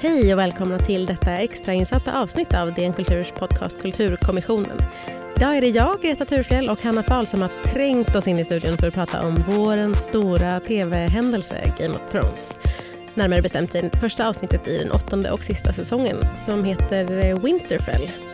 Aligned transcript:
Hej 0.00 0.32
och 0.32 0.38
välkomna 0.38 0.78
till 0.78 1.06
detta 1.06 1.30
extrainsatta 1.30 2.20
avsnitt 2.20 2.54
av 2.54 2.74
DN 2.74 2.92
Kulturs 2.92 3.32
podcast 3.32 3.82
Kulturkommissionen. 3.82 4.78
Idag 5.36 5.56
är 5.56 5.60
det 5.60 5.68
jag, 5.68 6.02
Greta 6.02 6.24
Thurfjell 6.24 6.68
och 6.68 6.82
Hanna 6.82 7.02
Fahl 7.02 7.26
som 7.26 7.42
har 7.42 7.50
trängt 7.64 8.16
oss 8.16 8.28
in 8.28 8.38
i 8.38 8.44
studion 8.44 8.76
för 8.76 8.88
att 8.88 8.94
prata 8.94 9.26
om 9.26 9.34
vårens 9.34 10.04
stora 10.04 10.60
tv-händelse 10.60 11.72
Game 11.78 11.94
of 11.94 12.10
Thrones. 12.10 12.58
Närmare 13.14 13.42
bestämt 13.42 13.74
i 13.74 13.90
första 14.00 14.28
avsnittet 14.28 14.68
i 14.68 14.78
den 14.78 14.92
åttonde 14.92 15.30
och 15.30 15.44
sista 15.44 15.72
säsongen 15.72 16.16
som 16.36 16.64
heter 16.64 17.34
Winterfell. 17.42 18.31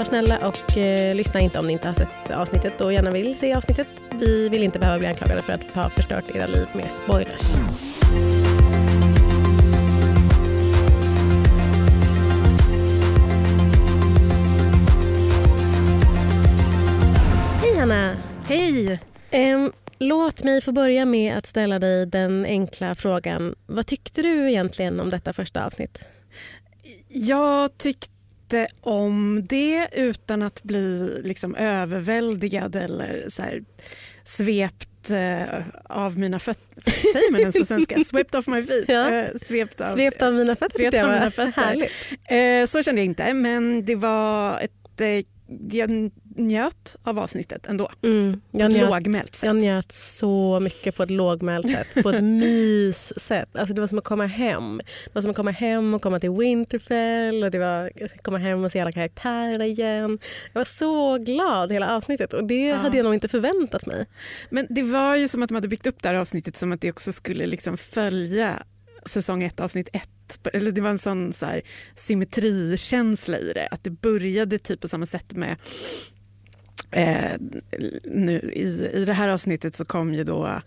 Var 0.00 0.04
snälla 0.04 0.38
och 0.46 0.78
eh, 0.78 1.14
lyssna 1.14 1.40
inte 1.40 1.58
om 1.58 1.66
ni 1.66 1.72
inte 1.72 1.86
har 1.86 1.94
sett 1.94 2.30
avsnittet 2.30 2.80
och 2.80 2.92
gärna 2.92 3.10
vill 3.10 3.38
se 3.38 3.54
avsnittet. 3.54 3.88
Vi 4.10 4.48
vill 4.48 4.62
inte 4.62 4.78
behöva 4.78 4.98
bli 4.98 5.08
anklagade 5.08 5.42
för 5.42 5.52
att 5.52 5.64
ha 5.64 5.90
förstört 5.90 6.24
era 6.34 6.46
liv 6.46 6.66
med 6.72 6.90
spoilers. 6.90 7.56
Hej 17.62 17.78
Hanna! 17.78 18.16
Hej! 18.44 19.00
Em, 19.30 19.72
låt 19.98 20.44
mig 20.44 20.60
få 20.60 20.72
börja 20.72 21.04
med 21.04 21.38
att 21.38 21.46
ställa 21.46 21.78
dig 21.78 22.06
den 22.06 22.44
enkla 22.44 22.94
frågan. 22.94 23.54
Vad 23.66 23.86
tyckte 23.86 24.22
du 24.22 24.50
egentligen 24.50 25.00
om 25.00 25.10
detta 25.10 25.32
första 25.32 25.66
avsnitt? 25.66 26.04
Jag 27.08 27.78
tyckte 27.78 28.19
om 28.80 29.46
det 29.48 29.88
utan 29.92 30.42
att 30.42 30.62
bli 30.62 31.20
liksom 31.24 31.54
överväldigad 31.54 32.76
eller 32.76 33.24
så 33.28 33.42
här, 33.42 33.64
svept 34.24 35.10
eh, 35.10 35.62
av 35.84 36.18
mina 36.18 36.38
fötter. 36.38 36.90
Säger 36.90 37.32
man 37.32 37.40
ens 37.40 37.58
på 37.58 37.64
svenska? 37.64 37.98
Swept 38.06 38.34
off 38.34 38.46
my 38.46 38.62
feet. 38.62 38.84
Ja. 38.88 39.10
Eh, 39.10 39.36
svept 39.42 39.80
av, 39.80 39.86
Svept 39.86 40.22
av 40.22 40.34
mina 40.34 40.56
fötter 40.56 40.78
svept 40.78 40.94
av 40.94 41.10
mina 41.10 41.30
fötter. 41.30 41.62
härligt. 41.62 41.90
Eh, 42.30 42.66
så 42.66 42.82
kände 42.82 43.00
jag 43.00 43.06
inte, 43.06 43.34
men 43.34 43.84
det 43.84 43.94
var 43.94 44.60
ett... 44.60 44.72
Jag 45.70 46.10
njöt 46.36 46.96
av 47.02 47.18
avsnittet 47.18 47.66
ändå. 47.66 47.90
Mm, 48.02 48.40
jag, 48.50 48.72
njöt, 48.72 48.90
lågmält 48.90 49.34
sätt. 49.34 49.46
jag 49.46 49.56
njöt 49.56 49.92
så 49.92 50.60
mycket 50.60 50.96
på 50.96 51.02
ett 51.02 51.10
lågmält 51.10 51.70
sätt, 51.70 52.02
på 52.02 52.10
ett 52.10 52.24
myssätt. 52.84 53.58
Alltså 53.58 53.74
det 53.74 53.80
var 53.80 53.88
som 53.88 53.98
att 53.98 54.04
komma 54.04 54.26
hem. 54.26 54.80
Det 55.04 55.10
var 55.14 55.22
som 55.22 55.30
att 55.30 55.36
komma 55.36 55.50
hem 55.50 55.94
och 55.94 56.02
komma 56.02 56.20
till 56.20 56.30
Winterfell 56.30 57.44
och 57.44 57.50
det 57.50 57.58
var 57.58 57.90
komma 58.22 58.38
hem 58.38 58.64
och 58.64 58.72
se 58.72 58.80
alla 58.80 58.92
karaktärerna 58.92 59.66
igen. 59.66 60.18
Jag 60.52 60.60
var 60.60 60.64
så 60.64 61.18
glad 61.18 61.72
hela 61.72 61.96
avsnittet 61.96 62.32
och 62.32 62.44
det 62.44 62.60
Ja. 62.68 62.76
hade 62.76 62.96
jag 62.96 63.04
nog 63.04 63.14
inte 63.14 63.28
förväntat 63.28 63.86
mig. 63.86 64.06
Men 64.50 64.66
det 64.70 64.82
var 64.82 65.16
ju 65.16 65.28
som 65.28 65.42
att 65.42 65.48
de 65.48 65.54
hade 65.54 65.68
byggt 65.68 65.86
upp 65.86 66.02
det 66.02 66.08
här 66.08 66.16
avsnittet 66.16 66.56
som 66.56 66.72
att 66.72 66.80
det 66.80 66.90
också 66.90 67.12
skulle 67.12 67.46
liksom 67.46 67.76
följa 67.78 68.62
säsong 69.06 69.42
ett 69.42 69.60
avsnitt 69.60 69.88
ett. 69.92 70.48
Eller 70.52 70.72
det 70.72 70.80
var 70.80 70.90
en 70.90 70.98
sån 70.98 71.32
så 71.32 71.46
här, 71.46 71.62
symmetrikänsla 71.94 73.38
i 73.38 73.52
det. 73.52 73.68
Att 73.70 73.84
det 73.84 73.90
började 73.90 74.58
typ 74.58 74.80
på 74.80 74.88
samma 74.88 75.06
sätt 75.06 75.32
med 75.32 75.56
Eh, 76.92 77.32
nu, 78.04 78.50
i, 78.54 78.90
I 78.94 79.04
det 79.04 79.12
här 79.12 79.28
avsnittet 79.28 79.74
så 79.74 79.84
kom 79.84 80.14
ju 80.14 80.24
då 80.24 80.62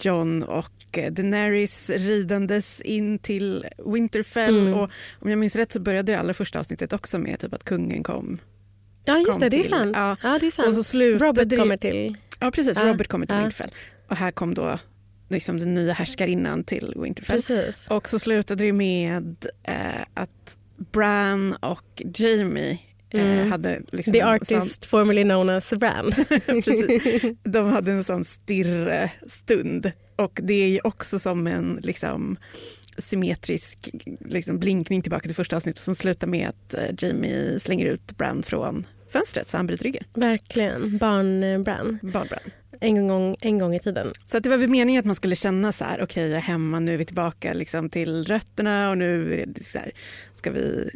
John 0.00 0.42
och 0.42 0.72
Daenerys 1.10 1.90
ridandes 1.90 2.80
in 2.80 3.18
till 3.18 3.66
Winterfell. 3.86 4.58
Mm. 4.58 4.74
Och 4.74 4.90
om 5.20 5.30
jag 5.30 5.38
minns 5.38 5.56
rätt 5.56 5.72
så 5.72 5.80
började 5.80 6.12
det 6.12 6.18
allra 6.18 6.34
första 6.34 6.58
avsnittet 6.58 6.92
också 6.92 7.18
med 7.18 7.40
typ 7.40 7.54
att 7.54 7.64
kungen 7.64 8.02
kom. 8.02 8.38
Ja 9.04 9.16
just 9.18 9.30
Kom 9.30 9.38
det, 9.40 9.48
det 9.48 9.56
är 9.56 9.60
till- 9.60 9.70
sant. 9.70 9.92
ja. 9.96 10.16
Ja. 10.22 10.38
det 10.40 10.46
är 10.46 10.50
sant. 10.50 10.68
Och 10.68 10.74
så 10.74 10.82
slutade 10.84 11.24
Robert 11.28 11.48
det, 11.48 11.56
kommer 11.56 11.76
till... 11.76 12.16
Ja 12.40 12.50
precis, 12.50 12.76
Ja, 12.76 12.84
Robert 12.92 13.08
kommer 13.08 13.26
till 13.26 13.34
ja. 13.36 13.40
Winterfell. 13.40 13.70
Och 14.08 14.16
här 14.16 14.30
kom 14.30 14.54
då 14.54 14.78
liksom 15.28 15.58
den 15.58 15.74
nya 15.74 15.92
härskarinnan 15.92 16.64
till 16.64 16.94
Winterfell. 16.96 17.36
Precis. 17.36 17.86
Och 17.88 18.08
så 18.08 18.18
slutade 18.18 18.64
det 18.64 18.72
med 18.72 19.46
eh, 19.62 19.74
att 20.14 20.58
Bran 20.92 21.54
och 21.54 22.02
Jamie 22.14 22.78
Mm. 23.10 23.50
hade 23.50 23.82
liksom 23.90 24.12
The 24.12 24.22
artist 24.22 24.84
formerly 24.84 25.22
known 25.22 25.48
as 25.48 25.70
Bran. 25.70 26.12
Sån, 26.12 26.24
precis, 26.62 27.22
de 27.42 27.72
hade 27.72 27.92
en 27.92 28.04
sån 28.04 28.24
stirrstund. 28.24 29.92
Och 30.16 30.40
det 30.42 30.54
är 30.54 30.68
ju 30.68 30.80
också 30.84 31.18
som 31.18 31.46
en 31.46 31.80
liksom, 31.82 32.36
symmetrisk 32.98 33.90
liksom, 34.20 34.58
blinkning 34.58 35.02
tillbaka 35.02 35.22
till 35.22 35.34
första 35.34 35.56
avsnittet 35.56 35.82
som 35.82 35.94
slutar 35.94 36.26
med 36.26 36.48
att 36.48 36.74
eh, 36.74 36.94
Jamie 36.98 37.60
slänger 37.60 37.86
ut 37.86 38.16
Bran 38.16 38.42
från 38.42 38.86
fönstret 39.10 39.48
så 39.48 39.56
han 39.56 39.66
bryter 39.66 39.84
ryggen. 39.84 40.04
Verkligen. 40.14 40.98
Barn-Bran. 40.98 41.98
Bara 42.02 42.24
Bran. 42.24 42.40
En 42.80 43.08
gång, 43.08 43.36
en 43.40 43.58
gång 43.58 43.74
i 43.74 43.80
tiden. 43.80 44.12
Så 44.26 44.38
det 44.38 44.48
var 44.48 44.56
väl 44.56 44.70
meningen 44.70 44.98
att 45.00 45.06
man 45.06 45.14
skulle 45.14 45.36
känna 45.36 45.72
så 45.72 45.84
här, 45.84 46.02
okej 46.02 46.28
jag 46.28 46.36
är 46.36 46.42
hemma, 46.42 46.80
nu 46.80 46.94
är 46.94 46.98
vi 46.98 47.04
tillbaka 47.04 47.52
liksom, 47.52 47.90
till 47.90 48.24
rötterna 48.24 48.90
och 48.90 48.98
nu 48.98 49.44
här, 49.74 49.92
ska 50.34 50.50
vi 50.50 50.90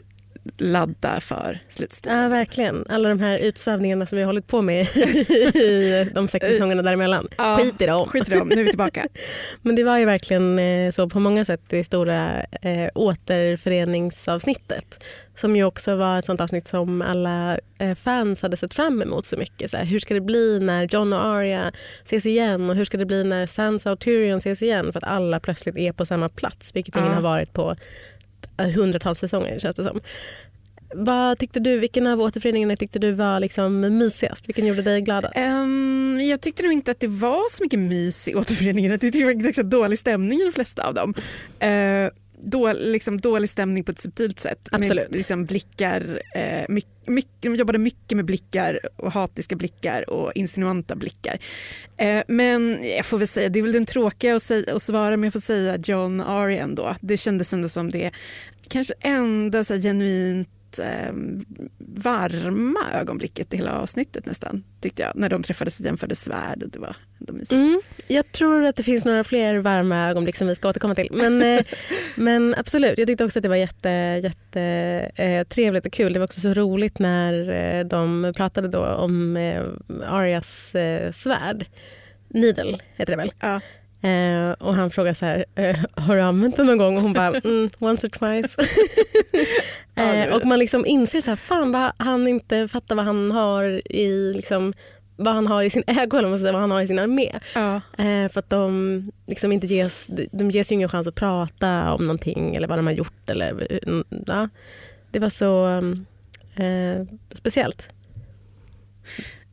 ladda 0.58 1.20
för 1.20 1.60
slutstriden. 1.68 2.22
Ja, 2.22 2.28
verkligen. 2.28 2.84
Alla 2.88 3.08
de 3.08 3.20
här 3.20 3.44
utsvävningarna 3.44 4.06
som 4.06 4.16
vi 4.16 4.22
har 4.22 4.26
hållit 4.26 4.46
på 4.46 4.62
med 4.62 4.86
i 5.56 6.08
de 6.14 6.28
sex 6.28 6.46
säsongerna 6.46 6.82
däremellan. 6.82 7.28
Ja, 7.38 7.58
Skit 7.60 7.82
i 7.82 7.86
dem. 7.86 8.08
Skit 8.08 8.28
i 8.28 8.34
dem, 8.34 8.48
nu 8.48 8.60
är 8.60 8.64
vi 8.64 8.68
tillbaka. 8.68 9.06
Men 9.62 9.76
det 9.76 9.84
var 9.84 9.98
ju 9.98 10.04
verkligen 10.04 10.58
eh, 10.58 10.90
så 10.90 11.08
på 11.08 11.20
många 11.20 11.44
sätt 11.44 11.60
det 11.68 11.84
stora 11.84 12.42
eh, 12.42 12.88
återföreningsavsnittet. 12.94 15.04
Som 15.34 15.56
ju 15.56 15.64
också 15.64 15.96
var 15.96 16.18
ett 16.18 16.24
sånt 16.24 16.40
avsnitt 16.40 16.68
som 16.68 17.02
alla 17.02 17.58
eh, 17.78 17.94
fans 17.94 18.42
hade 18.42 18.56
sett 18.56 18.74
fram 18.74 19.02
emot 19.02 19.26
så 19.26 19.36
mycket. 19.36 19.70
Så 19.70 19.76
här, 19.76 19.84
hur 19.84 19.98
ska 19.98 20.14
det 20.14 20.20
bli 20.20 20.58
när 20.60 20.88
John 20.90 21.12
och 21.12 21.24
Arya 21.24 21.72
ses 22.04 22.26
igen 22.26 22.70
och 22.70 22.76
hur 22.76 22.84
ska 22.84 22.96
det 22.98 23.06
bli 23.06 23.24
när 23.24 23.46
Sansa 23.46 23.92
och 23.92 24.00
Tyrion 24.00 24.38
ses 24.38 24.62
igen? 24.62 24.92
För 24.92 24.98
att 24.98 25.04
alla 25.04 25.40
plötsligt 25.40 25.76
är 25.76 25.92
på 25.92 26.06
samma 26.06 26.28
plats, 26.28 26.76
vilket 26.76 26.96
ingen 26.96 27.08
Ja. 27.08 27.14
har 27.14 27.22
varit 27.22 27.52
på 27.52 27.70
eh, 27.70 27.76
Eh, 28.56 28.68
hundratals 28.68 29.18
säsonger 29.18 29.58
känns 29.58 29.76
det 29.76 29.84
som. 29.84 30.00
Vad 30.94 31.38
tyckte 31.38 31.60
du, 31.60 31.78
vilken 31.78 32.06
av 32.06 32.20
återföreningarna 32.20 32.76
tyckte 32.76 32.98
du 32.98 33.12
var 33.12 33.40
liksom 33.40 33.80
mysigast? 33.80 34.48
Vilken 34.48 34.66
gjorde 34.66 34.82
dig 34.82 35.00
gladast? 35.00 35.36
Um, 35.36 36.20
jag 36.20 36.40
tyckte 36.40 36.62
nog 36.62 36.72
inte 36.72 36.90
att 36.90 37.00
det 37.00 37.06
var 37.06 37.50
så 37.50 37.62
mycket 37.62 37.78
mys 37.78 38.28
i 38.28 38.34
återföreningen. 38.34 38.90
Jag 38.90 39.00
tyckte 39.00 39.18
det 39.18 39.24
var 39.24 39.32
ganska 39.32 39.62
dålig 39.62 39.98
stämning 39.98 40.40
i 40.40 40.44
de 40.44 40.52
flesta 40.52 40.88
av 40.88 40.94
dem. 40.94 41.14
Uh, 41.64 42.10
då, 42.44 42.72
liksom 42.72 43.20
dålig 43.20 43.50
stämning 43.50 43.84
på 43.84 43.92
ett 43.92 43.98
subtilt 43.98 44.38
sätt. 44.38 44.68
Absolut. 44.72 45.10
Med, 45.10 45.16
liksom 45.16 45.44
blickar, 45.44 46.22
uh, 46.36 46.64
mycket, 46.68 46.92
mycket, 47.06 47.42
de 47.42 47.56
jobbade 47.56 47.78
mycket 47.78 48.16
med 48.16 48.24
blickar 48.24 48.80
och 48.96 49.12
hatiska 49.12 49.56
blickar 49.56 50.10
och 50.10 50.32
insinuanta 50.34 50.96
blickar. 50.96 51.38
Eh, 51.96 52.22
men 52.28 52.78
jag 52.96 53.06
får 53.06 53.18
väl 53.18 53.28
säga, 53.28 53.48
det 53.48 53.58
är 53.58 53.62
väl 53.62 53.72
den 53.72 53.86
tråkiga 53.86 54.36
att, 54.36 54.42
säga, 54.42 54.74
att 54.74 54.82
svara 54.82 55.16
men 55.16 55.24
jag 55.24 55.32
får 55.32 55.40
säga 55.40 55.76
John 55.84 56.20
Arya 56.20 56.62
ändå. 56.62 56.96
Det 57.00 57.16
kändes 57.16 57.52
ändå 57.52 57.68
som 57.68 57.90
det 57.90 58.10
kanske 58.68 58.94
enda 59.00 59.64
så 59.64 59.74
här, 59.74 59.80
genuint 59.80 60.48
eh, 60.78 61.12
varma 61.78 62.80
ögonblicket 62.94 63.54
i 63.54 63.56
hela 63.56 63.78
avsnittet 63.78 64.26
nästan. 64.26 64.64
Tyckte 64.80 65.02
jag. 65.02 65.12
När 65.14 65.28
de 65.28 65.42
träffades 65.42 65.80
och 65.80 65.86
jämförde 65.86 66.14
svärd. 66.14 66.64
Det 66.72 66.78
var 66.78 66.96
ändå 67.20 67.32
mysigt. 67.32 67.52
Mm, 67.52 67.80
jag 68.08 68.32
tror 68.32 68.64
att 68.64 68.76
det 68.76 68.82
finns 68.82 69.04
några 69.04 69.24
fler 69.24 69.58
varma 69.58 70.08
ögonblick 70.08 70.36
som 70.36 70.48
vi 70.48 70.54
ska 70.54 70.68
återkomma 70.68 70.94
till. 70.94 71.08
Men, 71.10 71.42
eh, 71.42 71.64
men 72.14 72.54
absolut, 72.58 72.98
jag 72.98 73.06
tyckte 73.06 73.24
också 73.24 73.38
att 73.38 73.42
det 73.42 73.48
var 73.48 73.56
jätte, 73.56 74.20
jätte, 74.22 74.60
eh, 75.14 75.44
trevligt 75.46 75.86
och 75.86 75.92
kul. 75.92 76.12
Det 76.12 76.18
var 76.18 76.24
också 76.24 76.40
så 76.40 76.54
roligt 76.54 76.98
när 76.98 77.50
eh, 77.50 77.84
de 77.84 78.32
pratade 78.36 78.68
då 78.68 78.84
om 78.86 79.36
eh, 79.36 79.62
Arias 80.06 80.74
eh, 80.74 81.12
svärd. 81.12 81.66
Needle 82.28 82.78
heter 82.96 83.12
det 83.12 83.16
väl? 83.16 83.32
Ja. 83.40 83.60
Eh, 84.02 84.50
och 84.50 84.74
han 84.74 84.90
frågar 84.90 85.14
så 85.14 85.24
här, 85.24 85.44
eh, 85.54 85.76
har 85.94 86.16
du 86.16 86.22
använt 86.22 86.56
den 86.56 86.66
någon 86.66 86.78
gång? 86.78 86.96
Och 86.96 87.02
hon 87.02 87.12
bara, 87.12 87.26
mm, 87.44 87.70
once 87.78 88.06
or 88.06 88.10
twice. 88.10 88.56
Eh, 89.94 90.34
och 90.34 90.44
man 90.44 90.58
liksom 90.58 90.86
inser 90.86 91.20
så 91.20 91.30
här, 91.30 91.36
fan 91.36 91.72
vad 91.72 91.92
han 91.96 92.28
inte 92.28 92.68
fattar 92.68 92.94
vad 92.94 93.04
han 93.04 93.30
har 93.30 93.64
i 93.96 94.32
liksom, 94.34 94.72
vad 95.16 95.34
han 95.34 95.46
har 95.46 95.62
i 95.62 95.70
sin 95.70 95.82
ägo 95.86 96.16
eller 96.18 96.52
vad 96.52 96.60
han 96.60 96.70
har 96.70 96.82
i 96.82 96.86
sin 96.86 96.98
armé. 96.98 97.32
Ja. 97.54 97.74
Eh, 97.76 98.28
för 98.28 98.38
att 98.38 98.50
de 98.50 99.10
liksom 99.26 99.52
inte 99.52 99.66
ges, 99.66 100.10
de 100.32 100.50
ges 100.50 100.72
ju 100.72 100.74
ingen 100.74 100.88
chans 100.88 101.06
att 101.06 101.14
prata 101.14 101.92
om 101.92 102.06
någonting 102.06 102.56
eller 102.56 102.68
vad 102.68 102.78
de 102.78 102.86
har 102.86 102.92
gjort. 102.92 103.30
Eller, 103.30 103.80
ja. 104.26 104.48
Det 105.10 105.18
var 105.18 105.30
så 105.30 105.66
eh, 106.56 107.06
speciellt. 107.32 107.88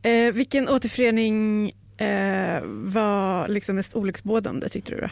Eh, 0.01 0.33
vilken 0.33 0.69
återförening 0.69 1.71
eh, 1.99 2.61
var 2.65 3.47
liksom 3.47 3.75
mest 3.75 3.95
olycksbådande 3.95 4.69
tyckte 4.69 4.91
du? 4.91 5.01
Då? 5.01 5.07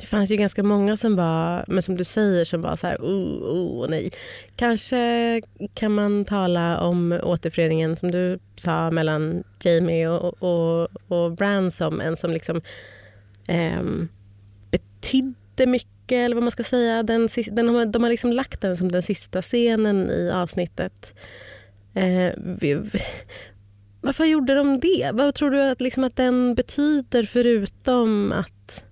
Det 0.00 0.06
fanns 0.06 0.30
ju 0.30 0.36
ganska 0.36 0.62
många 0.62 0.96
som 0.96 1.16
var, 1.16 1.64
men 1.68 1.82
som 1.82 1.96
du 1.96 2.04
säger, 2.04 2.44
som 2.44 2.60
var 2.60 2.76
så 2.76 2.86
här, 2.86 2.96
oh, 2.96 3.42
oh, 3.42 3.84
oh 3.84 3.90
nej. 3.90 4.10
Kanske 4.56 5.40
kan 5.74 5.94
man 5.94 6.24
tala 6.24 6.80
om 6.80 7.20
återföreningen 7.22 7.96
som 7.96 8.10
du 8.10 8.38
sa 8.56 8.90
mellan 8.90 9.44
Jamie 9.64 10.08
och, 10.08 10.42
och, 10.42 10.88
och 11.08 11.32
Bran 11.32 11.70
som 11.70 12.00
en 12.00 12.16
som 12.16 12.30
liksom 12.32 12.60
eh, 13.48 13.82
betydde 14.70 15.66
mycket, 15.66 16.16
eller 16.24 16.34
vad 16.34 16.42
man 16.44 16.52
ska 16.52 16.64
säga. 16.64 17.02
Den, 17.02 17.28
den, 17.50 17.68
har- 17.68 17.86
de 17.86 18.02
har 18.02 18.10
liksom 18.10 18.32
lagt 18.32 18.60
den 18.60 18.76
som 18.76 18.92
den 18.92 19.02
sista 19.02 19.42
scenen 19.42 20.10
i 20.10 20.30
avsnittet. 20.30 21.14
Eh, 21.94 22.32
varför 24.00 24.24
gjorde 24.24 24.54
de 24.54 24.80
det? 24.80 25.10
Vad 25.14 25.34
tror 25.34 25.50
du 25.50 25.62
att, 25.62 25.80
liksom, 25.80 26.04
att 26.04 26.16
den 26.16 26.54
betyder 26.54 27.22
förutom 27.22 28.32
att 28.32 28.84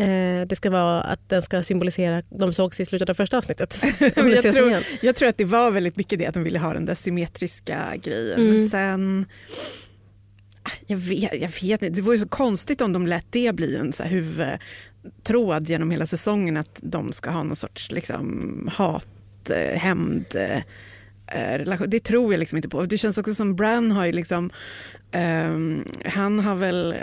Eh, 0.00 0.46
det 0.46 0.56
ska 0.56 0.70
vara 0.70 1.00
att 1.00 1.28
den 1.28 1.42
ska 1.42 1.62
symbolisera, 1.62 2.22
de 2.30 2.52
sågs 2.52 2.80
i 2.80 2.84
slutet 2.84 3.08
av 3.08 3.14
första 3.14 3.38
avsnittet. 3.38 3.82
jag, 4.16 4.42
tror, 4.42 4.76
jag 5.00 5.16
tror 5.16 5.28
att 5.28 5.36
det 5.36 5.44
var 5.44 5.70
väldigt 5.70 5.96
mycket 5.96 6.18
det 6.18 6.26
att 6.26 6.34
de 6.34 6.44
ville 6.44 6.58
ha 6.58 6.72
den 6.72 6.84
där 6.84 6.94
symmetriska 6.94 7.96
grejen. 8.02 8.40
Mm. 8.40 8.52
Men 8.52 8.68
sen, 8.68 9.26
jag 10.86 10.96
vet, 10.96 11.40
jag 11.40 11.50
vet 11.62 11.82
inte, 11.82 11.88
det 11.88 12.02
vore 12.02 12.18
så 12.18 12.28
konstigt 12.28 12.80
om 12.80 12.92
de 12.92 13.06
lät 13.06 13.26
det 13.30 13.54
bli 13.54 13.76
en 13.76 13.92
så 13.92 14.02
här 14.02 14.10
huvudtråd 14.10 15.68
genom 15.68 15.90
hela 15.90 16.06
säsongen 16.06 16.56
att 16.56 16.80
de 16.82 17.12
ska 17.12 17.30
ha 17.30 17.42
någon 17.42 17.56
sorts 17.56 17.92
liksom, 17.92 18.70
hat, 18.72 19.50
eh, 19.50 19.78
hämnd 19.78 20.26
eh, 21.30 21.58
relation. 21.58 21.90
Det 21.90 22.00
tror 22.00 22.32
jag 22.32 22.38
liksom 22.38 22.56
inte 22.56 22.68
på. 22.68 22.82
Det 22.82 22.98
känns 22.98 23.18
också 23.18 23.34
som 23.34 23.56
Bran 23.56 23.90
har 23.90 24.06
ju 24.06 24.12
liksom, 24.12 24.50
um, 25.52 25.84
han 26.04 26.38
har 26.38 26.54
väl 26.54 26.94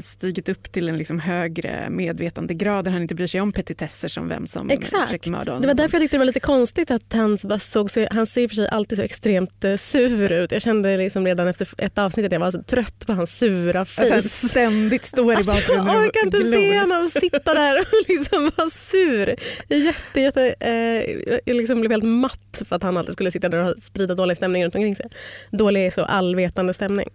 stigit 0.00 0.48
upp 0.48 0.72
till 0.72 0.88
en 0.88 0.98
liksom 0.98 1.18
högre 1.18 1.90
medvetandegrad 1.90 2.84
där 2.84 2.92
han 2.92 3.02
inte 3.02 3.14
bryr 3.14 3.26
sig 3.26 3.40
om 3.40 3.52
petitesser 3.52 4.08
som 4.08 4.28
vem 4.28 4.46
som 4.46 4.70
Exakt. 4.70 5.04
försöker 5.04 5.30
mörda 5.30 5.52
honom. 5.52 5.62
Det 5.62 5.68
var 5.68 5.74
därför 5.74 5.96
jag 5.96 6.02
tyckte 6.02 6.16
det 6.16 6.18
var 6.18 6.26
lite 6.26 6.40
konstigt 6.40 6.90
att 6.90 7.12
han 7.12 7.38
såg 7.60 7.90
så, 7.90 8.06
han 8.10 8.26
ser 8.26 8.48
för 8.48 8.54
sig 8.54 8.68
alltid 8.68 8.98
så 8.98 9.04
extremt 9.04 9.64
uh, 9.64 9.76
sur 9.76 10.32
ut. 10.32 10.52
Jag 10.52 10.62
kände 10.62 10.96
liksom 10.96 11.26
redan 11.26 11.48
efter 11.48 11.68
ett 11.78 11.98
avsnitt 11.98 12.26
att 12.26 12.32
jag 12.32 12.40
var 12.40 12.50
så 12.50 12.62
trött 12.62 13.06
på 13.06 13.12
hans 13.12 13.38
sura 13.38 13.84
face. 13.84 14.02
Att 14.02 14.10
han 14.10 14.22
ständigt 14.22 15.04
står 15.04 15.40
i 15.40 15.44
bakgrunden 15.44 15.86
Jag 15.86 16.04
orkar 16.04 16.26
inte 16.26 16.42
se 16.42 16.78
honom 16.78 17.08
sitta 17.08 17.54
där 17.54 17.80
och 17.80 17.86
liksom 18.08 18.50
vara 18.56 18.70
sur. 18.70 19.36
Jätte, 19.68 20.20
jätte, 20.20 20.54
eh, 20.60 21.30
jag 21.44 21.56
liksom 21.56 21.80
blev 21.80 21.90
helt 21.90 22.04
matt 22.04 22.62
för 22.66 22.76
att 22.76 22.82
han 22.82 22.96
alltid 22.96 23.12
skulle 23.12 23.30
sitta 23.30 23.48
där 23.48 23.64
och 23.64 23.82
sprida 23.82 24.14
dålig 24.14 24.36
stämning 24.36 24.64
runt 24.64 24.74
omkring 24.74 24.96
sig. 24.96 25.06
Dålig 25.50 25.92
så 25.92 26.04
allvetande 26.04 26.74
stämning. 26.74 27.08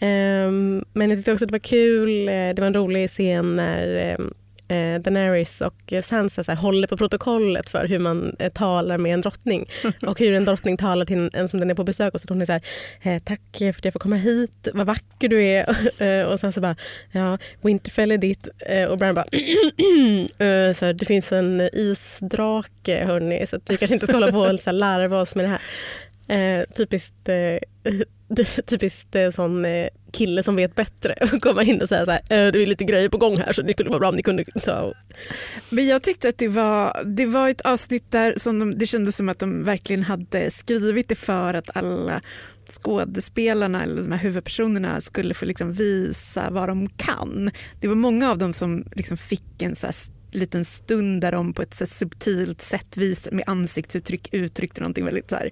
Um, 0.00 0.84
men 0.92 1.10
jag 1.10 1.18
tyckte 1.18 1.32
också 1.32 1.44
att 1.44 1.48
det 1.48 1.54
var 1.54 1.58
kul, 1.58 2.28
eh, 2.28 2.32
det 2.32 2.58
var 2.58 2.66
en 2.66 2.74
rolig 2.74 3.08
scen 3.08 3.56
när 3.56 4.14
um, 4.18 4.32
eh, 4.68 5.00
Daenerys 5.00 5.60
och 5.60 5.92
Sansa 6.02 6.44
så 6.44 6.52
här, 6.52 6.58
håller 6.58 6.88
på 6.88 6.96
protokollet 6.96 7.70
för 7.70 7.86
hur 7.86 7.98
man 7.98 8.36
eh, 8.38 8.52
talar 8.52 8.98
med 8.98 9.14
en 9.14 9.20
drottning. 9.20 9.68
Och 10.06 10.18
hur 10.18 10.32
en 10.32 10.44
drottning 10.44 10.76
talar 10.76 11.04
till 11.04 11.30
en, 11.32 11.48
som 11.48 11.60
den 11.60 11.70
är 11.70 11.74
på 11.74 11.84
besök. 11.84 12.14
Och 12.14 12.20
så 12.20 12.28
hon 12.28 12.42
är 12.42 12.44
så 12.44 12.52
här, 12.52 12.62
eh, 13.02 13.22
tack 13.22 13.40
för 13.58 13.68
att 13.68 13.84
jag 13.84 13.92
får 13.92 14.00
komma 14.00 14.16
hit, 14.16 14.68
vad 14.74 14.86
vacker 14.86 15.28
du 15.28 15.44
är. 15.44 15.68
Eh, 15.98 16.24
och 16.24 16.40
sen 16.40 16.52
så 16.52 16.60
bara, 16.60 16.76
ja, 17.12 17.38
Winterfell 17.62 18.12
är 18.12 18.18
ditt. 18.18 18.48
Eh, 18.66 18.84
och 18.84 18.98
Bran 18.98 19.14
bara, 19.14 19.24
eh, 20.38 20.74
så 20.74 20.84
här, 20.84 20.92
det 20.92 21.04
finns 21.04 21.32
en 21.32 21.68
isdrake 21.72 23.04
hörni. 23.04 23.46
Så 23.46 23.58
vi 23.68 23.76
kanske 23.76 23.94
inte 23.94 24.06
ska 24.06 24.16
hålla 24.16 24.32
på 24.32 24.40
och 24.40 24.60
så 24.60 24.70
här, 24.70 24.78
larva 24.78 25.20
oss 25.20 25.34
med 25.34 25.44
det 25.44 25.48
här. 25.48 25.60
Eh, 26.28 26.64
typiskt, 26.76 27.28
eh, 27.28 27.94
typiskt 28.66 29.14
eh, 29.14 29.30
sån 29.30 29.64
eh, 29.64 29.88
kille 30.12 30.42
som 30.42 30.56
vet 30.56 30.74
bättre 30.74 31.14
och 31.32 31.42
komma 31.42 31.62
in 31.62 31.82
och 31.82 31.88
säga 31.88 32.04
så 32.04 32.10
här, 32.10 32.20
eh, 32.20 32.52
det 32.52 32.62
är 32.62 32.66
lite 32.66 32.84
grejer 32.84 33.08
på 33.08 33.18
gång 33.18 33.36
här 33.36 33.52
så 33.52 33.62
det 33.62 33.72
skulle 33.72 33.90
vara 33.90 33.98
bra 33.98 34.08
om 34.08 34.16
ni 34.16 34.22
kunde 34.22 34.44
ta 34.44 34.94
Men 35.70 35.86
jag 35.86 36.02
tyckte 36.02 36.28
att 36.28 36.38
det 36.38 36.48
var, 36.48 37.04
det 37.04 37.26
var 37.26 37.48
ett 37.48 37.60
avsnitt 37.60 38.10
där 38.10 38.34
som 38.36 38.58
de, 38.58 38.78
det 38.78 38.86
kändes 38.86 39.16
som 39.16 39.28
att 39.28 39.38
de 39.38 39.64
verkligen 39.64 40.02
hade 40.02 40.50
skrivit 40.50 41.08
det 41.08 41.14
för 41.14 41.54
att 41.54 41.76
alla 41.76 42.20
skådespelarna 42.70 43.82
eller 43.82 44.02
de 44.02 44.12
här 44.12 44.18
huvudpersonerna 44.18 45.00
skulle 45.00 45.34
få 45.34 45.44
liksom 45.44 45.72
visa 45.72 46.50
vad 46.50 46.68
de 46.68 46.88
kan. 46.88 47.50
Det 47.80 47.88
var 47.88 47.94
många 47.94 48.30
av 48.30 48.38
dem 48.38 48.52
som 48.52 48.84
liksom 48.92 49.16
fick 49.16 49.62
en 49.62 49.76
så 49.76 49.86
här 49.86 49.94
liten 50.30 50.64
stund 50.64 51.20
där 51.20 51.32
de 51.32 51.52
på 51.52 51.62
ett 51.62 51.74
så 51.74 51.86
subtilt 51.86 52.62
sätt 52.62 52.96
vis, 52.96 53.28
med 53.32 53.44
ansiktsuttryck 53.46 54.28
uttryckte 54.32 54.80
någonting 54.80 55.04
väldigt 55.04 55.30
så 55.30 55.36
här, 55.36 55.50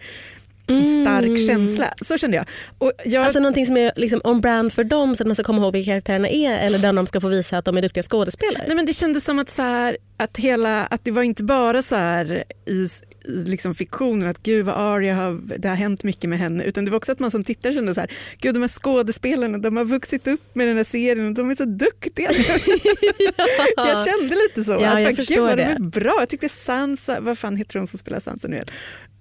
en 0.66 1.02
stark 1.02 1.24
mm. 1.24 1.38
känsla. 1.38 1.94
Så 2.02 2.18
kände 2.18 2.36
jag. 2.36 2.46
Och 2.78 2.92
jag... 3.04 3.24
Alltså 3.24 3.40
någonting 3.40 3.66
som 3.66 3.76
är 3.76 3.92
liksom 3.96 4.20
on 4.24 4.40
brand 4.40 4.72
för 4.72 4.84
dem 4.84 5.16
så 5.16 5.22
att 5.22 5.26
man 5.26 5.36
ska 5.36 5.44
komma 5.44 5.62
ihåg 5.62 5.72
vilka 5.72 5.90
karaktärerna 5.90 6.28
är 6.28 6.58
eller 6.58 6.78
där 6.78 6.92
de 6.92 7.06
ska 7.06 7.20
få 7.20 7.28
visa 7.28 7.58
att 7.58 7.64
de 7.64 7.76
är 7.76 7.82
duktiga 7.82 8.02
skådespelare? 8.02 8.64
Nej, 8.66 8.76
men 8.76 8.86
det 8.86 8.92
kändes 8.92 9.24
som 9.24 9.38
att, 9.38 9.50
så 9.50 9.62
här, 9.62 9.96
att, 10.16 10.36
hela, 10.36 10.86
att 10.86 11.04
det 11.04 11.10
var 11.10 11.22
inte 11.22 11.42
bara 11.42 11.82
så 11.82 11.96
här 11.96 12.44
i, 12.66 12.72
i 12.72 13.44
liksom 13.44 13.74
fiktionen 13.74 14.28
att 14.28 14.42
gud 14.42 14.66
vad 14.66 14.74
Arya 14.74 15.14
har, 15.14 15.58
det 15.58 15.68
har 15.68 15.76
hänt 15.76 16.02
mycket 16.02 16.30
med 16.30 16.38
henne 16.38 16.64
utan 16.64 16.84
det 16.84 16.90
var 16.90 16.98
också 16.98 17.12
att 17.12 17.18
man 17.18 17.30
som 17.30 17.44
tittare 17.44 17.74
kände 17.74 17.94
så 17.94 18.00
här, 18.00 18.10
gud 18.38 18.54
de 18.54 18.60
här 18.60 18.68
skådespelarna 18.68 19.58
de 19.58 19.76
har 19.76 19.84
vuxit 19.84 20.26
upp 20.26 20.54
med 20.54 20.68
den 20.68 20.76
här 20.76 20.84
serien 20.84 21.28
och 21.28 21.34
de 21.34 21.50
är 21.50 21.54
så 21.54 21.64
duktiga. 21.64 22.30
ja. 22.32 23.36
Jag 23.76 24.04
kände 24.04 24.34
lite 24.34 24.64
så. 24.64 24.70
Ja, 24.70 24.96
att, 24.96 25.02
jag 25.02 25.14
gud 25.14 25.38
vad 25.38 25.56
det. 25.58 25.64
de 25.64 25.84
är 25.84 25.90
bra. 25.90 26.16
Jag 26.18 26.28
tyckte 26.28 26.48
Sansa, 26.48 27.20
vad 27.20 27.38
fan 27.38 27.56
heter 27.56 27.78
hon 27.78 27.86
som 27.86 27.98
spelar 27.98 28.20
Sansa 28.20 28.48
nu? 28.48 28.64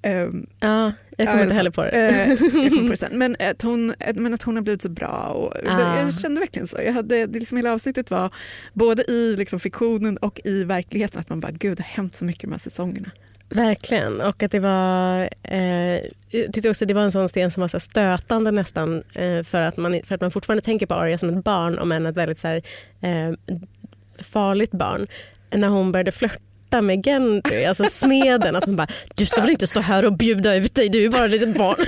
Um, 0.06 0.48
ja, 0.60 0.92
jag 1.18 1.28
kommer 1.28 1.44
inte 1.44 1.56
heller 1.56 1.72
på 1.72 1.84
det. 1.84 2.28
Uh, 2.72 2.84
på 2.86 2.90
det 2.90 2.98
sen. 2.98 3.18
Men, 3.18 3.36
att 3.40 3.62
hon, 3.62 3.94
men 4.16 4.34
att 4.34 4.44
hon 4.44 4.56
har 4.56 4.64
blivit 4.64 4.82
så 4.82 4.90
bra. 4.90 5.10
Och, 5.10 5.54
ah. 5.70 6.00
Jag 6.00 6.14
kände 6.14 6.40
verkligen 6.40 6.68
så. 6.68 6.78
Jag 6.86 6.94
hade, 6.94 7.26
det 7.26 7.40
liksom 7.40 7.58
hela 7.58 7.74
avsnittet 7.74 8.12
var 8.12 8.34
både 8.74 9.12
i 9.12 9.36
liksom 9.38 9.60
fiktionen 9.60 10.18
och 10.18 10.40
i 10.44 10.64
verkligheten 10.64 11.22
att 11.22 11.30
man 11.30 11.40
bara 11.40 11.52
gud 11.52 11.78
det 11.78 11.84
har 11.84 11.90
hänt 11.90 12.16
så 12.16 12.26
mycket 12.26 12.42
de 12.42 12.52
här 12.52 12.60
säsongerna. 12.60 13.12
Verkligen. 13.50 14.22
Och 14.22 14.44
att 14.44 14.52
det 14.52 14.60
var, 14.60 15.30
eh, 15.44 15.60
jag 16.30 16.54
tyckte 16.54 16.70
också 16.70 16.86
det 16.86 16.94
var 16.94 17.02
en 17.02 17.12
sån 17.12 17.30
sten 17.30 17.52
som 17.52 17.62
var 17.62 17.68
så 17.68 17.80
stötande 17.80 18.52
nästan 18.52 19.04
eh, 19.14 19.44
för, 19.44 19.62
att 19.62 19.78
man, 19.78 20.02
för 20.06 20.16
att 20.16 20.22
man 20.22 20.32
fortfarande 20.32 20.62
tänker 20.62 20.86
på 20.86 20.94
Arya 20.94 21.18
som 21.18 21.30
ett 21.30 21.44
barn 21.44 21.80
om 21.80 21.92
än 21.92 22.06
ett 22.06 22.18
väldigt 22.18 22.40
så 22.40 22.48
här, 22.48 22.62
eh, 23.02 23.34
farligt 24.24 24.72
barn. 24.72 25.08
När 25.52 25.68
hon 25.68 25.92
började 25.92 26.12
flörta 26.12 26.42
prata 26.76 26.82
med 26.82 27.06
Gendry, 27.06 27.66
alltså 27.66 27.84
smeden. 27.84 28.56
Att 28.56 28.68
man 28.68 28.76
bara, 28.76 28.88
du 29.16 29.26
ska 29.26 29.42
väl 29.42 29.50
inte 29.50 29.68
stå 29.68 29.80
här 29.80 30.06
och 30.06 30.14
bjuda 30.14 30.56
ut 30.56 30.76
dig, 30.76 30.90
du 30.90 31.06
är 31.06 31.10
bara 31.10 31.26
ett 31.26 31.32
litet 31.32 31.58
barn. 31.58 31.78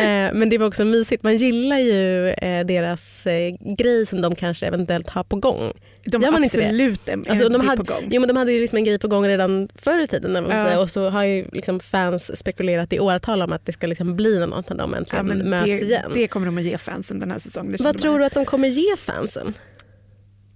Eh, 0.00 0.30
men 0.34 0.48
det 0.48 0.58
var 0.58 0.66
också 0.66 0.84
mysigt. 0.84 1.22
Man 1.22 1.36
gillar 1.36 1.78
ju 1.78 2.28
eh, 2.30 2.66
deras 2.66 3.26
eh, 3.26 3.54
grej 3.78 4.06
som 4.06 4.20
de 4.20 4.34
kanske 4.34 4.66
eventuellt 4.66 5.08
har 5.08 5.24
på 5.24 5.36
gång. 5.36 5.72
De 6.04 6.24
har 6.24 6.42
absolut 6.42 7.08
en 7.08 7.24
alltså, 7.28 7.48
de 7.48 7.66
hade, 7.66 7.84
på 7.84 7.94
gång. 7.94 8.08
Jo, 8.10 8.20
men 8.20 8.28
de 8.28 8.36
hade 8.36 8.52
ju 8.52 8.60
liksom 8.60 8.76
en 8.76 8.84
grej 8.84 8.98
på 8.98 9.08
gång 9.08 9.26
redan 9.28 9.68
förr 9.74 9.98
i 9.98 10.06
tiden. 10.06 10.46
Ja. 10.50 10.64
Säga, 10.64 10.80
och 10.80 10.90
så 10.90 11.10
har 11.10 11.24
ju 11.24 11.48
liksom 11.52 11.80
fans 11.80 12.38
spekulerat 12.38 12.92
i 12.92 13.00
åratal 13.00 13.42
om 13.42 13.52
att 13.52 13.66
det 13.66 13.72
ska 13.72 13.86
liksom 13.86 14.16
bli 14.16 14.46
något 14.46 14.68
när 14.68 14.76
de 14.76 14.94
äntligen 14.94 15.28
ja, 15.28 15.44
möts 15.44 15.64
det, 15.64 15.84
igen. 15.84 16.10
Det 16.14 16.28
kommer 16.28 16.46
de 16.46 16.58
att 16.58 16.64
ge 16.64 16.78
fansen 16.78 17.18
den 17.18 17.30
här 17.30 17.38
säsongen. 17.38 17.76
Vad 17.78 17.98
tror 17.98 18.18
du 18.18 18.24
att 18.24 18.34
de 18.34 18.44
kommer 18.44 18.68
ge 18.68 18.96
fansen? 18.96 19.54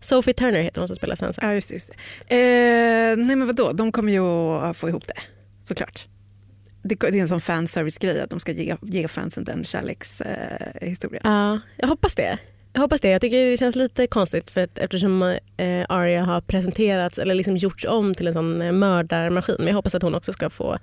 Sophie 0.05 0.35
Turner 0.35 0.63
heter 0.63 0.81
hon 0.81 0.89
som 0.89 0.97
spelar 0.97 1.17
Sansa. 1.17 1.41
Ja, 1.45 1.55
just, 1.55 1.73
just. 1.73 1.91
Eh, 1.91 1.97
nej 3.17 3.37
men 3.37 3.47
vadå, 3.47 3.73
de 3.73 3.93
kommer 3.93 4.13
ju 4.13 4.25
att 4.57 4.77
få 4.77 4.89
ihop 4.89 5.09
det 5.09 5.21
såklart. 5.63 6.07
Det, 6.83 6.95
det 6.95 7.19
är 7.19 7.23
en 7.23 7.29
sån 7.29 7.41
fanservice-grej 7.41 8.21
att 8.21 8.31
de 8.31 8.41
ska 8.41 8.53
ge, 8.53 8.77
ge 8.83 9.09
fansen 9.09 9.45
den 9.45 9.65
kärlekshistorien. 9.65 11.23
Eh, 11.25 11.31
ja, 11.33 11.61
jag 11.77 11.89
hoppas 11.89 12.15
det. 12.15 12.39
Jag 12.73 12.81
hoppas 12.81 13.01
det. 13.01 13.09
Jag 13.09 13.21
tycker 13.21 13.51
det 13.51 13.57
känns 13.57 13.77
lite 13.77 14.07
konstigt 14.07 14.51
för 14.51 14.65
att, 14.65 14.79
eftersom 14.79 15.23
eh, 15.57 15.85
Arya 15.89 16.25
har 16.25 16.41
presenterats 16.41 17.19
eller 17.19 17.35
liksom 17.35 17.57
gjorts 17.57 17.85
om 17.85 18.15
till 18.15 18.27
en 18.27 18.33
sån 18.33 18.63
eh, 18.63 18.73
mördarmaskin. 18.73 19.57
Men 19.59 19.67
jag 19.67 19.75
hoppas 19.75 19.95
att 19.95 20.03
hon 20.03 20.15
också 20.15 20.33
ska 20.33 20.51
få 20.51 20.79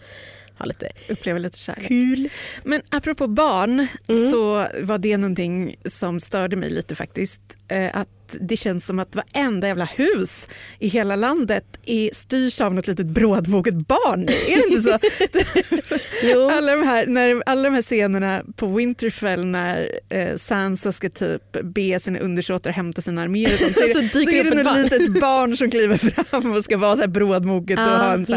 ha 0.62 0.66
lite 0.66 0.88
Uppleva 1.10 1.40
lite 1.40 1.58
kärlek. 1.58 1.88
Kul. 1.88 2.30
Men 2.64 2.82
apropå 2.90 3.28
barn 3.28 3.88
mm. 4.08 4.32
så 4.32 4.68
var 4.82 4.98
det 4.98 5.18
någonting 5.18 5.76
som 5.86 6.20
störde 6.20 6.56
mig 6.56 6.70
lite 6.70 6.96
faktiskt. 6.96 7.42
Eh, 7.68 7.98
att 7.98 8.08
det 8.40 8.58
känns 8.58 8.86
som 8.86 9.00
att 9.00 9.16
varenda 9.16 9.68
jävla 9.68 9.86
hus 9.86 10.48
i 10.80 10.88
hela 10.88 11.16
landet 11.16 11.66
är, 11.86 12.10
styrs 12.14 12.62
av 12.62 12.74
något 12.74 12.88
litet 12.88 13.06
brådmoget 13.06 13.74
barn. 13.74 14.24
Är 14.24 14.58
det 14.58 14.76
inte 14.76 14.82
så? 14.82 16.50
alla, 16.58 16.72
de 16.72 16.88
här, 16.88 17.08
när, 17.08 17.44
alla 17.46 17.64
de 17.64 17.76
här 17.76 17.82
scenerna 17.82 18.44
på 18.56 18.68
Winterfell 18.68 19.46
när 19.46 20.00
eh, 20.10 20.36
Sansa 20.36 20.92
ska 20.92 21.10
typ 21.10 21.58
be 21.64 22.00
sina 22.00 22.20
undersåtar 22.20 22.72
hämta 22.72 23.02
sina 23.02 23.22
arméer 23.22 23.50
så, 23.50 23.58
så, 23.74 23.82
är 23.84 23.88
det, 23.88 24.10
så, 24.10 24.20
så 24.20 24.30
är 24.30 24.44
det 24.44 24.56
något 24.56 24.64
barn. 24.64 24.84
litet 24.84 25.22
barn 25.22 25.58
som 25.58 25.72
kliver 25.72 25.98
fram 25.98 26.52
och 26.52 26.64
ska 26.64 26.78
vara 26.78 26.96
så 26.96 27.02
här 27.02 27.08
brådmoget 27.08 27.80
uh, 27.80 27.84
och 27.84 28.00
ha 28.00 28.14
en 28.14 28.26
så 28.26 28.34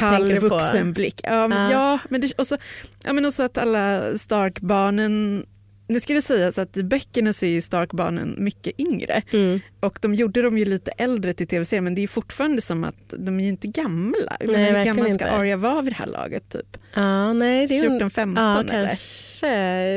kall 0.00 0.38
vuxen 0.38 0.92
blick. 0.92 1.20
Um, 1.30 1.52
uh. 1.52 1.57
Ja, 1.72 1.98
men 2.08 2.20
det, 2.20 2.32
och 2.38 2.46
så, 2.46 2.56
ja, 3.04 3.12
men 3.12 3.24
också 3.24 3.42
att 3.42 3.58
alla 3.58 4.16
Stark-barnen 4.18 5.46
nu 5.88 6.00
ska 6.00 6.14
det 6.14 6.22
sägas 6.22 6.58
att 6.58 6.76
i 6.76 6.84
böckerna 6.84 7.32
så 7.32 7.46
är 7.46 7.60
Stark-barnen 7.60 8.34
mycket 8.38 8.80
yngre 8.80 9.22
mm. 9.32 9.60
och 9.80 9.98
de 10.00 10.14
gjorde 10.14 10.42
dem 10.42 10.58
ju 10.58 10.64
lite 10.64 10.90
äldre 10.90 11.32
till 11.32 11.46
tv-serien 11.46 11.84
men 11.84 11.94
det 11.94 12.02
är 12.02 12.08
fortfarande 12.08 12.62
som 12.62 12.84
att 12.84 13.14
de 13.18 13.40
är 13.40 13.48
inte 13.48 13.66
gamla. 13.66 14.36
Nej, 14.40 14.72
hur 14.72 14.84
gammal 14.84 15.10
ska 15.10 15.26
Arya 15.26 15.56
vara 15.56 15.82
vid 15.82 15.92
det 15.92 15.96
här 15.96 16.06
laget? 16.06 16.48
Typ? 16.48 16.76
Ja, 16.94 17.32
nej, 17.32 17.66
det 17.66 17.78
är 17.78 17.90
14-15 17.90 18.34
ja, 18.36 18.60
eller? 18.60 18.86
Kanske. 18.86 19.46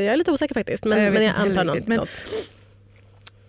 Jag 0.03 0.13
är 0.13 0.17
lite 0.17 0.31
osäker 0.31 0.53
faktiskt 0.53 0.85
men, 0.85 1.03
jag, 1.03 1.13
men 1.13 1.23
jag 1.23 1.35
antar 1.35 1.63
något. 1.63 1.87
Men, 1.87 1.99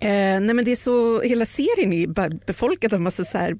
Eh, 0.02 0.40
nej 0.40 0.54
men 0.54 0.64
det 0.64 0.71
är 0.71 0.76
så, 0.76 1.21
hela 1.21 1.45
serien 1.45 1.92
är 1.92 2.47
befolkad 2.47 2.95
av 2.95 3.00
massa 3.00 3.25
så 3.25 3.38
här... 3.38 3.57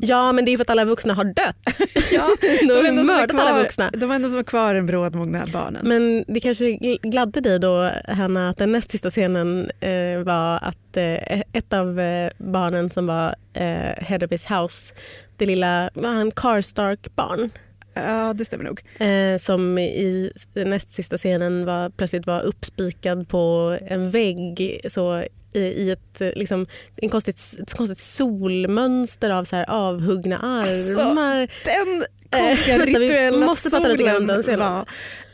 Ja 0.00 0.32
men 0.32 0.44
det 0.44 0.52
är 0.52 0.56
för 0.56 0.62
att 0.62 0.70
alla 0.70 0.84
vuxna 0.84 1.14
har 1.14 1.24
dött. 1.24 1.56
ja, 2.18 2.28
de 2.68 2.74
har 2.74 2.84
ändå 2.84 3.02
mördat 3.02 3.30
kvar, 3.30 3.40
alla 3.40 3.62
vuxna. 3.62 3.90
De 3.94 4.10
har 4.10 4.16
ändå 4.16 4.44
kvar 4.44 4.74
en 4.74 4.86
brådmogna 4.86 5.44
barnen. 5.52 5.88
Men 5.88 6.24
det 6.28 6.40
kanske 6.40 6.76
gladde 7.02 7.40
dig 7.40 7.58
då 7.58 7.90
Hanna 8.08 8.48
att 8.48 8.56
den 8.56 8.72
näst 8.72 8.90
sista 8.90 9.10
scenen 9.10 9.70
eh, 9.80 10.18
var 10.24 10.56
att 10.62 10.96
eh, 10.96 11.40
ett 11.52 11.72
av 11.72 12.00
eh, 12.00 12.30
barnen 12.38 12.90
som 12.90 13.06
var 13.06 13.34
eh, 13.54 14.04
head 14.04 14.24
of 14.24 14.30
his 14.30 14.46
house, 14.46 14.94
det 15.36 15.46
lilla, 15.46 15.90
var 15.94 16.10
han 16.10 16.30
Carstark 16.30 17.16
barn? 17.16 17.50
Ja, 17.94 18.34
det 18.34 18.44
stämmer 18.44 18.64
nog. 18.64 18.80
Eh, 19.08 19.38
som 19.38 19.78
i 19.78 20.32
näst 20.54 20.90
sista 20.90 21.16
scenen 21.16 21.64
var, 21.64 21.90
plötsligt 21.90 22.26
var 22.26 22.40
uppspikad 22.40 23.28
på 23.28 23.78
en 23.86 24.10
vägg 24.10 24.80
så 24.88 25.24
i, 25.52 25.90
ett, 25.90 26.20
eh, 26.20 26.30
liksom, 26.36 26.66
en 26.96 27.08
konstigt, 27.08 27.40
ett 27.62 27.74
konstigt 27.74 27.98
solmönster 27.98 29.30
av 29.30 29.44
så 29.44 29.56
här 29.56 29.70
avhuggna 29.70 30.38
Alltså, 30.38 31.00
armar. 31.00 31.36
Den 31.64 32.04
Eh, 32.30 32.48
konstiga 32.48 32.78
rituella 32.78 33.46
måste 33.46 33.70
prata 33.70 33.88
lite 33.88 34.02
grann 34.04 34.26
den 34.26 34.42
solen 34.42 34.58
var... 34.58 34.84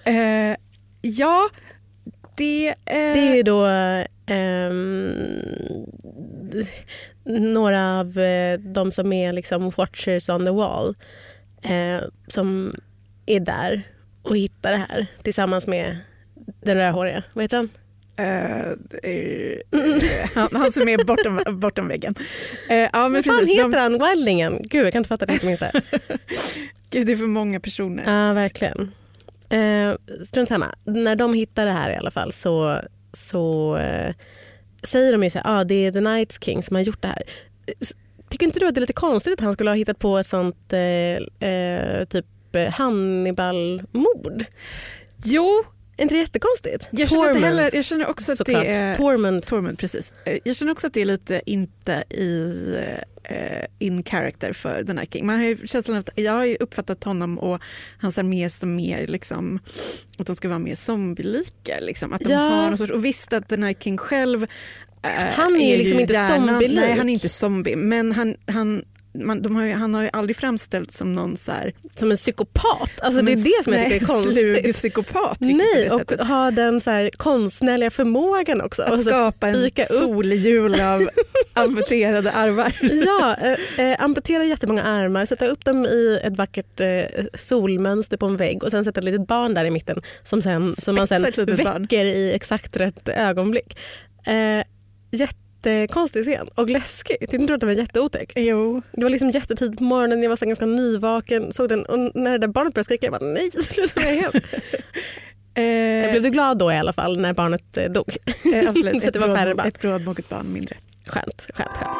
Eh, 0.04 0.56
ja, 1.02 1.48
det... 2.36 2.68
Eh, 2.68 2.74
Det 2.86 3.38
är 3.38 3.42
då 3.42 3.64
ehm, 4.26 5.12
några 7.24 7.98
av 8.00 8.18
eh, 8.18 8.58
de 8.58 8.92
som 8.92 9.12
är 9.12 9.32
liksom 9.32 9.70
watchers 9.76 10.28
on 10.28 10.44
the 10.44 10.50
wall 10.50 10.94
som 12.28 12.74
är 13.26 13.40
där 13.40 13.82
och 14.22 14.36
hittar 14.36 14.72
det 14.72 14.78
här 14.88 15.06
tillsammans 15.22 15.66
med 15.66 15.98
den 16.62 16.76
rödhåriga. 16.76 17.22
Vad 17.34 17.44
heter 17.44 17.56
han? 17.56 17.68
Eh, 18.16 18.70
eh, 19.02 19.58
han, 20.34 20.48
han 20.52 20.72
som 20.72 20.88
är 20.88 21.04
bortom, 21.04 21.60
bortom 21.60 21.88
väggen. 21.88 22.14
Eh, 22.70 22.76
ja, 22.76 22.88
men 22.92 23.12
Vad 23.12 23.24
fan 23.24 23.38
precis, 23.38 23.58
heter 23.58 23.70
de, 23.70 23.78
han? 23.78 23.92
Wildingen? 23.92 24.60
Gud, 24.62 24.86
jag 24.86 24.92
kan 24.92 25.00
inte 25.00 25.08
fatta 25.08 25.24
att 25.24 25.42
jag 25.42 25.52
inte 25.52 25.70
det. 25.72 25.80
gud, 26.90 27.06
det 27.06 27.12
är 27.12 27.16
för 27.16 27.26
många 27.26 27.60
personer. 27.60 28.26
Ja, 28.26 28.32
verkligen. 28.32 28.92
Eh, 29.48 29.94
strunt 30.24 30.48
samma. 30.48 30.74
När 30.84 31.16
de 31.16 31.34
hittar 31.34 31.66
det 31.66 31.72
här 31.72 31.90
i 31.90 31.96
alla 31.96 32.10
fall 32.10 32.32
så, 32.32 32.80
så 33.12 33.76
eh, 33.76 34.14
säger 34.82 35.12
de 35.12 35.22
ju 35.24 35.30
så 35.30 35.38
här, 35.38 35.60
ah, 35.60 35.64
det 35.64 35.86
är 35.86 35.92
The 35.92 36.00
Night 36.00 36.44
King 36.44 36.62
som 36.62 36.76
har 36.76 36.82
gjort 36.82 37.02
det 37.02 37.08
här. 37.08 37.22
Tycker 38.28 38.46
inte 38.46 38.60
du 38.60 38.66
att 38.66 38.74
det 38.74 38.78
är 38.78 38.80
lite 38.80 38.92
konstigt 38.92 39.32
att 39.32 39.40
han 39.40 39.52
skulle 39.54 39.70
ha 39.70 39.74
hittat 39.74 39.98
på 39.98 40.18
ett 40.18 40.26
sånt 40.26 40.72
eh, 40.72 42.04
typ 42.04 42.26
Hannibal-mord? 42.72 44.44
Jo, 45.24 45.64
inte 45.98 46.14
det 46.14 46.18
jättekonstigt? 46.18 46.88
jag 46.90 47.08
känner, 47.10 47.22
Tormund, 47.24 47.44
heller, 47.44 47.70
jag 47.72 47.84
känner 47.84 48.06
också 48.06 48.32
att 48.32 48.38
såklart. 48.38 48.62
det 48.64 48.70
är... 48.70 48.96
Tormund. 48.96 49.46
Tormund, 49.46 49.78
precis. 49.78 50.12
Eh, 50.24 50.38
Jag 50.44 50.56
känner 50.56 50.72
också 50.72 50.86
att 50.86 50.94
det 50.94 51.00
är 51.00 51.04
lite 51.04 51.42
inte 51.46 52.04
i 52.10 52.54
eh, 53.24 53.64
in 53.78 54.04
character 54.04 54.52
för 54.52 54.82
den 54.82 54.98
här 54.98 55.06
King. 55.06 55.26
Man 55.26 55.36
har 55.38 55.44
ju 55.44 55.66
känslan 55.66 55.98
att 55.98 56.08
jag 56.14 56.32
har 56.32 56.56
uppfattat 56.62 57.04
honom 57.04 57.38
och 57.38 57.60
hans 58.00 58.18
armé 58.18 58.50
som 58.50 58.76
mer 58.76 59.06
liksom, 59.06 59.60
att 60.18 60.26
de 60.26 60.36
ska 60.36 60.48
vara 60.48 60.58
mer 60.58 60.74
zombielika. 60.74 61.74
Liksom. 61.80 62.12
Att 62.12 62.20
de 62.20 62.32
Ja. 62.32 62.38
har 62.38 62.68
någon 62.68 62.78
sorts, 62.78 62.92
och 62.92 63.04
visst 63.04 63.32
att 63.32 63.48
den 63.48 63.62
här 63.62 63.72
King 63.74 63.98
själv 63.98 64.42
eh, 65.02 65.10
Han 65.32 65.56
är 65.56 65.70
ju 65.72 65.76
liksom 65.76 66.00
inte 66.00 66.14
zombielik. 66.28 66.76
Nej, 66.80 66.96
han 66.98 67.08
är 67.08 67.12
inte 67.12 67.28
zombie. 67.28 67.76
Men 67.76 68.12
han, 68.12 68.36
han, 68.46 68.84
man, 69.14 69.42
de 69.42 69.56
har 69.56 69.64
ju, 69.64 69.72
han 69.72 69.94
har 69.94 70.02
ju 70.02 70.10
aldrig 70.12 70.36
framställts 70.36 70.98
som 70.98 71.12
någon 71.12 71.36
så 71.36 71.52
här, 71.52 71.72
Som 71.96 72.10
en 72.10 72.16
psykopat. 72.16 72.90
Alltså, 73.00 73.22
det 73.22 73.32
är 73.32 73.36
det 73.36 73.64
som 73.64 73.72
jag 73.72 73.84
tycker 73.84 73.96
är 73.96 74.06
snäll, 74.06 74.32
slug 74.32 74.54
konstigt. 74.54 74.76
psykopat. 74.76 75.40
Nej, 75.40 75.90
och 75.90 75.98
sättet. 76.00 76.20
ha 76.20 76.50
den 76.50 76.80
så 76.80 76.90
här 76.90 77.10
konstnärliga 77.16 77.90
förmågan 77.90 78.60
också. 78.60 78.82
Att 78.82 78.92
Och 78.92 79.00
så 79.00 79.10
skapa 79.10 79.48
en 79.48 79.70
solhjul 79.88 80.80
av 80.80 81.08
amputerade 81.52 82.32
armar. 82.32 82.76
Ja, 83.06 83.36
eh, 83.78 83.90
eh, 83.90 84.04
amputera 84.04 84.44
jättemånga 84.44 84.82
armar, 84.82 85.24
sätta 85.24 85.46
upp 85.46 85.64
dem 85.64 85.86
i 85.86 86.20
ett 86.24 86.36
vackert 86.36 86.80
eh, 86.80 87.24
solmönster 87.34 88.16
på 88.16 88.26
en 88.26 88.36
vägg 88.36 88.64
och 88.64 88.70
sen 88.70 88.84
sätta 88.84 89.00
ett 89.00 89.04
litet 89.04 89.26
barn 89.26 89.54
där 89.54 89.64
i 89.64 89.70
mitten 89.70 90.02
som, 90.22 90.42
sen, 90.42 90.76
som 90.76 90.94
man 90.94 91.06
sen 91.06 91.22
litet 91.22 91.64
barn. 91.64 91.82
väcker 91.82 92.04
i 92.04 92.32
exakt 92.34 92.76
rätt 92.76 93.08
ögonblick. 93.08 93.78
Eh, 94.26 94.64
jättekonstig 95.70 96.24
scen 96.24 96.48
och 96.54 96.70
läskig. 96.70 97.16
Tyckte 97.20 97.36
inte 97.36 97.50
du 97.50 97.54
att 97.54 97.60
den 97.60 97.68
var 97.68 97.74
jätteotäck? 97.74 98.32
Jo. 98.36 98.82
Det 98.92 99.02
var 99.02 99.10
liksom 99.10 99.30
jättetidigt 99.30 99.78
på 99.78 99.84
morgonen, 99.84 100.22
jag 100.22 100.28
var 100.28 100.36
så 100.36 100.46
ganska 100.46 100.66
nyvaken, 100.66 101.52
såg 101.52 101.68
den 101.68 101.84
och 101.84 101.98
när 102.14 102.32
det 102.32 102.38
där 102.38 102.48
barnet 102.48 102.74
började 102.74 102.84
skrika 102.84 103.06
jag 103.06 103.12
bara 103.12 103.26
nej, 103.26 103.50
sluta 103.50 104.00
det 104.00 104.08
är 104.08 104.20
hemskt. 104.22 104.46
Eh, 105.56 106.10
Blev 106.10 106.22
du 106.22 106.30
glad 106.30 106.58
då 106.58 106.72
i 106.72 106.76
alla 106.76 106.92
fall 106.92 107.20
när 107.20 107.32
barnet 107.32 107.76
eh, 107.76 107.84
dog? 107.84 108.04
eh, 108.54 108.68
absolut. 108.68 109.02
Det 109.12 109.18
var 109.18 109.28
ett, 109.28 109.34
färre 109.36 109.54
barn. 109.54 109.66
ett 109.66 109.80
brådmoget 109.80 110.28
barn 110.28 110.52
mindre. 110.52 110.76
Skönt, 111.06 111.46
skönt, 111.54 111.70
skönt. 111.70 111.96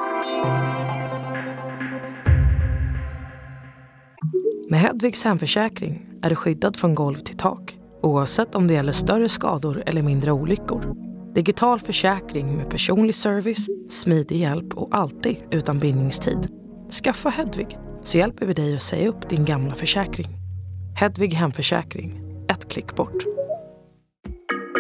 Med 4.71 4.81
Hedvigs 4.81 5.25
hemförsäkring 5.25 6.07
är 6.23 6.31
du 6.31 6.37
skyddad 6.37 6.77
från 6.77 6.95
golv 6.95 7.17
till 7.17 7.37
tak 7.37 7.79
oavsett 8.03 8.55
om 8.55 8.67
det 8.67 8.75
gäller 8.75 8.93
större 8.93 9.29
skador 9.29 9.83
eller 9.87 10.03
mindre 10.03 10.33
olyckor. 10.33 11.14
Digital 11.35 11.81
försäkring 11.81 12.57
med 12.57 12.71
personlig 12.71 13.15
service, 13.15 13.67
smidig 13.91 14.41
hjälp 14.41 14.75
och 14.75 14.89
alltid 14.97 15.37
utan 15.51 15.79
bindningstid. 15.79 16.49
Skaffa 17.05 17.29
Hedvig 17.29 17.79
så 18.03 18.19
hjälper 18.19 18.47
vi 18.47 18.55
dig 18.55 18.77
att 18.77 18.83
säga 18.83 19.09
upp 19.09 19.29
din 19.29 19.45
gamla 19.45 19.75
försäkring. 19.75 20.29
Hedvig 20.97 21.35
hemförsäkring, 21.35 22.21
ett 22.51 22.69
klick 22.73 22.97
bort. 22.97 23.25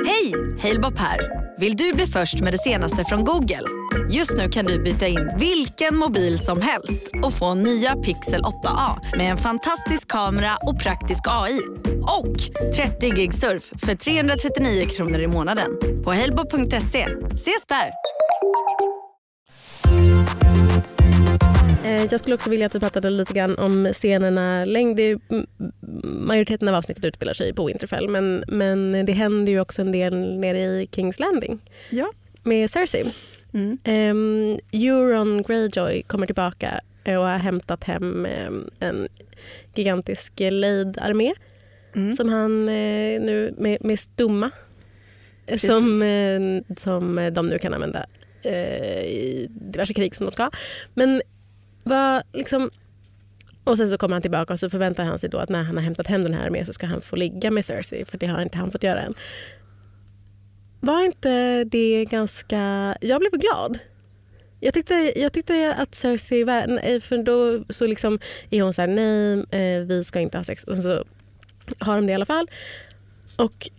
Hej! 0.06 0.34
Halebop 0.62 0.98
här. 0.98 1.20
Vill 1.60 1.76
du 1.76 1.92
bli 1.92 2.06
först 2.06 2.40
med 2.40 2.52
det 2.52 2.58
senaste 2.58 3.04
från 3.04 3.24
Google? 3.24 3.62
Just 4.10 4.36
nu 4.36 4.48
kan 4.48 4.64
du 4.64 4.82
byta 4.82 5.06
in 5.06 5.30
vilken 5.38 5.96
mobil 5.96 6.38
som 6.38 6.60
helst 6.60 7.02
och 7.22 7.34
få 7.34 7.54
nya 7.54 7.96
Pixel 7.96 8.42
8A 8.42 9.16
med 9.16 9.30
en 9.30 9.36
fantastisk 9.36 10.10
kamera 10.10 10.56
och 10.66 10.80
praktisk 10.80 11.20
AI. 11.26 11.60
Och 12.06 12.36
30 12.74 13.10
gig 13.10 13.34
surf 13.34 13.72
för 13.82 13.94
339 13.94 14.86
kronor 14.88 15.20
i 15.20 15.26
månaden 15.26 15.70
på 16.04 16.12
halebop.se. 16.12 17.06
Ses 17.34 17.66
där! 17.68 17.90
Eh, 21.84 22.04
Jag 22.10 22.20
skulle 22.20 22.34
också 22.34 22.50
vilja 22.50 22.66
att 22.66 22.74
vi 22.74 22.80
pratade 22.80 23.10
lite 23.10 23.32
grann 23.32 23.58
om 23.58 23.90
scenerna. 23.92 24.64
Längd, 24.64 25.00
är, 25.00 25.18
mm, 25.30 25.46
majoriteten 26.02 26.68
av 26.68 26.74
avsnittet 26.74 27.04
utspelar 27.04 27.32
sig 27.34 27.54
på 27.54 27.66
Winterfell 27.66 28.08
men, 28.08 28.44
men 28.48 29.06
det 29.06 29.12
händer 29.12 29.52
ju 29.52 29.60
också 29.60 29.82
en 29.82 29.92
del 29.92 30.38
nere 30.38 30.58
i 30.58 30.88
Kings 30.92 31.18
Landing 31.20 31.60
Ja. 31.90 32.06
med 32.42 32.70
Cersei. 32.70 33.04
Mm. 33.54 33.78
Um, 33.84 34.58
Euron 34.72 35.42
Greyjoy 35.42 36.02
kommer 36.02 36.26
tillbaka 36.26 36.80
och 37.06 37.12
har 37.12 37.38
hämtat 37.38 37.84
hem 37.84 38.26
em, 38.26 38.70
en 38.80 39.08
gigantisk 39.74 40.32
Leid-armé 40.40 41.32
Mm. 41.96 42.16
som 42.16 42.28
han 42.28 42.68
eh, 42.68 43.20
nu 43.20 43.54
med, 43.58 43.78
med 43.80 43.98
stumma 43.98 44.50
eh, 45.46 45.52
Precis. 45.52 45.70
som, 45.70 46.02
eh, 46.02 46.76
som 46.76 47.30
de 47.32 47.46
nu 47.48 47.58
kan 47.58 47.74
använda 47.74 48.06
eh, 48.42 49.04
i 49.04 49.46
diverse 49.50 49.94
krig 49.94 50.14
som 50.14 50.26
de 50.26 50.32
ska. 50.32 50.50
Men 50.94 51.22
vad 51.82 52.22
liksom... 52.32 52.70
Och 53.64 53.76
sen 53.76 53.88
så 53.90 53.98
kommer 53.98 54.14
han 54.14 54.22
tillbaka 54.22 54.52
och 54.52 54.60
så 54.60 54.70
förväntar 54.70 55.04
han 55.04 55.18
sig 55.18 55.28
då 55.30 55.38
att 55.38 55.48
när 55.48 55.62
han 55.62 55.76
har 55.76 55.84
hämtat 55.84 56.06
hem 56.06 56.22
den 56.22 56.34
här 56.34 56.46
armén 56.46 56.66
så 56.66 56.72
ska 56.72 56.86
han 56.86 57.00
få 57.00 57.16
ligga 57.16 57.50
med 57.50 57.64
Cersei 57.64 58.04
för 58.04 58.18
det 58.18 58.26
har 58.26 58.42
inte 58.42 58.58
han 58.58 58.70
fått 58.70 58.82
göra 58.82 59.00
än. 59.00 59.14
Var 60.80 61.04
inte 61.04 61.64
det 61.64 62.04
ganska... 62.10 62.96
Jag 63.00 63.20
blev 63.20 63.30
glad. 63.32 63.78
Jag 64.60 64.74
tyckte, 64.74 65.12
jag 65.16 65.32
tyckte 65.32 65.74
att 65.74 65.94
Cersei, 65.94 66.44
var- 66.44 67.00
för 67.00 67.22
då 67.22 67.64
så 67.68 67.86
liksom 67.86 68.18
är 68.50 68.62
hon 68.62 68.74
så 68.74 68.80
här, 68.80 68.88
nej 68.88 69.44
eh, 69.50 69.80
vi 69.86 70.04
ska 70.04 70.20
inte 70.20 70.38
ha 70.38 70.44
sex. 70.44 70.64
Och 70.64 70.76
så 70.76 71.04
har 71.80 71.96
de 71.96 72.06
det 72.06 72.10
i 72.12 72.14
alla 72.14 72.26
fall. 72.26 72.50
Och 73.36 73.70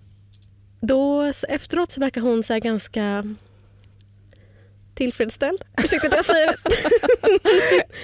då 0.81 1.33
så 1.33 1.45
efteråt 1.45 1.91
så 1.91 1.99
verkar 1.99 2.21
hon 2.21 2.43
så 2.43 2.53
här 2.53 2.59
ganska 2.59 3.35
tillfredsställd. 4.95 5.61
Ursäkta 5.83 6.07
att 6.07 6.13
jag 6.13 6.25
säger 6.25 6.47
det. 6.47 6.55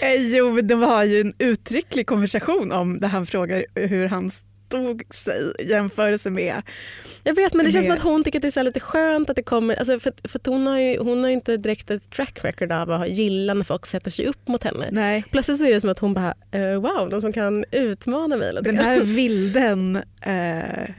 Eh, 0.02 0.36
jo, 0.36 0.56
det 0.56 0.62
de 0.62 0.84
har 0.84 1.04
ju 1.04 1.22
en 1.22 1.34
uttrycklig 1.40 2.08
konversation 2.08 2.72
om 2.72 3.00
där 3.00 3.08
han 3.08 3.26
frågar 3.26 3.66
hur 3.76 4.08
hans 4.08 4.46
stod 4.72 5.14
sig 5.14 5.54
i 5.60 5.70
jämförelse 5.70 6.30
med... 6.30 6.62
Jag 7.24 7.36
vet 7.36 7.54
men 7.54 7.66
det 7.66 7.72
känns 7.72 7.88
Med- 7.88 7.98
som 7.98 8.08
att 8.08 8.14
hon 8.14 8.24
tycker 8.24 8.40
att 8.40 8.54
det 8.54 8.58
är 8.58 8.64
lite 8.64 8.80
skönt 8.80 9.30
att 9.30 9.36
det 9.36 9.44
kommer, 9.44 9.76
alltså 9.76 10.00
för, 10.00 10.14
för 10.28 10.40
hon 10.46 10.68
har 10.68 10.80
ju 10.80 10.98
hon 10.98 11.24
har 11.24 11.30
inte 11.30 11.58
direkt 11.58 11.92
ett 11.92 12.10
track 12.10 12.40
record 12.44 12.72
av 12.72 12.92
att 12.92 13.10
gilla 13.10 13.54
när 13.54 13.64
folk 13.64 13.86
sätter 13.86 14.12
sig 14.12 14.26
upp 14.26 14.48
mot 14.48 14.64
henne. 14.64 14.90
Nej, 14.92 15.24
Plötsligt 15.32 15.58
så 15.58 15.66
är 15.66 15.74
det 15.74 15.82
som 15.82 15.90
att 15.90 16.00
hon 16.00 16.14
bara, 16.14 16.34
eh, 16.52 16.82
wow, 16.82 17.10
någon 17.10 17.22
som 17.22 17.34
kan 17.34 17.66
utmana 17.72 18.38
mig 18.38 18.54
lite. 18.54 18.62
den 18.62 18.78
här 18.78 19.00
vilden 19.16 19.96
eh, 20.22 20.90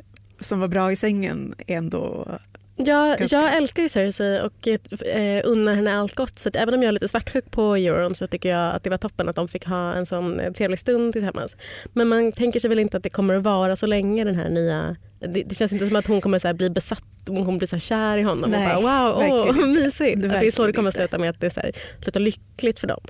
som 0.40 0.60
var 0.60 0.68
bra 0.68 0.92
i 0.92 0.96
sängen 0.96 1.54
är 1.66 1.76
ändå... 1.76 2.28
Jag, 2.76 3.18
Ganska- 3.18 3.36
jag 3.36 3.56
älskar 3.56 3.82
ju 3.82 3.88
Cersei 3.88 4.40
och 4.40 4.68
eh, 5.06 5.40
unnar 5.44 5.74
henne 5.74 5.94
allt 5.98 6.14
gott. 6.14 6.38
Så 6.38 6.50
även 6.54 6.74
om 6.74 6.82
jag 6.82 6.88
är 6.88 6.92
lite 6.92 7.08
svartsjuk 7.08 7.50
på 7.50 7.76
Euron 7.76 8.14
så 8.14 8.26
tycker 8.26 8.48
jag 8.48 8.74
att 8.74 8.84
det 8.84 8.90
var 8.90 8.98
toppen 8.98 9.28
att 9.28 9.36
de 9.36 9.48
fick 9.48 9.66
ha 9.66 9.94
en 9.94 10.06
sån 10.06 10.40
eh, 10.40 10.52
trevlig 10.52 10.78
stund 10.78 11.12
tillsammans. 11.12 11.56
Men 11.92 12.08
man 12.08 12.32
tänker 12.32 12.60
sig 12.60 12.68
väl 12.68 12.78
inte 12.78 12.96
att 12.96 13.02
det 13.02 13.10
kommer 13.10 13.34
att 13.34 13.42
vara 13.42 13.76
så 13.76 13.86
länge 13.86 14.24
den 14.24 14.34
här 14.34 14.48
nya... 14.48 14.96
Det, 15.20 15.42
det 15.42 15.54
känns 15.54 15.72
inte 15.72 15.86
som 15.86 15.96
att 15.96 16.06
hon 16.06 16.20
kommer 16.20 16.38
så 16.38 16.54
bli 16.54 16.70
besatt, 16.70 17.04
hon 17.26 17.44
kommer 17.44 17.58
bli 17.58 17.66
så 17.66 17.76
här 17.76 17.80
kär 17.80 18.18
i 18.18 18.22
honom 18.22 18.50
Nej, 18.50 18.76
och 18.76 18.82
bara 18.82 19.10
wow, 19.10 19.22
åh, 19.48 19.66
mysigt. 19.66 20.22
Det 20.22 20.26
att 20.34 20.40
det 20.40 20.46
är 20.46 20.50
så 20.50 20.66
det 20.66 20.72
kommer 20.72 20.88
att 20.88 20.94
sluta 20.94 21.18
med 21.18 21.30
att 21.30 21.40
det 21.40 21.50
så 21.50 21.60
här, 21.60 21.72
slutar 22.02 22.20
lyckligt 22.20 22.80
för 22.80 22.86
dem. 22.86 23.00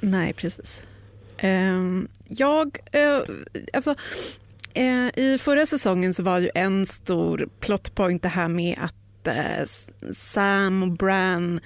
Nej, 0.00 0.32
precis. 0.32 0.82
Ehm, 1.38 2.08
jag... 2.28 2.78
eh, 2.92 3.18
alltså, 3.72 3.94
I 5.16 5.38
förra 5.38 5.66
säsongen 5.66 6.14
så 6.14 6.22
var 6.22 6.38
ju 6.38 6.50
en 6.54 6.86
stor 6.86 7.48
plotpoint 7.60 8.22
det 8.22 8.28
här 8.28 8.48
med 8.48 8.78
att 8.80 9.26
eh, 9.26 9.64
Sam 10.12 10.82
och 10.82 10.92
Bran 10.92 11.60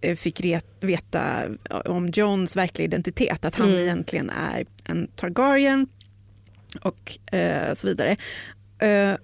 eh, 0.00 0.16
fick 0.16 0.40
veta 0.80 1.42
om 1.84 2.08
Johns 2.08 2.56
verkliga 2.56 2.84
identitet, 2.84 3.44
att 3.44 3.54
han 3.54 3.68
Mm. 3.68 3.80
egentligen 3.80 4.30
är 4.30 4.66
en 4.84 5.06
Targaryen 5.16 5.86
och 6.82 7.34
eh, 7.34 7.74
så 7.74 7.86
vidare. 7.86 8.16
Eh, 8.78 9.14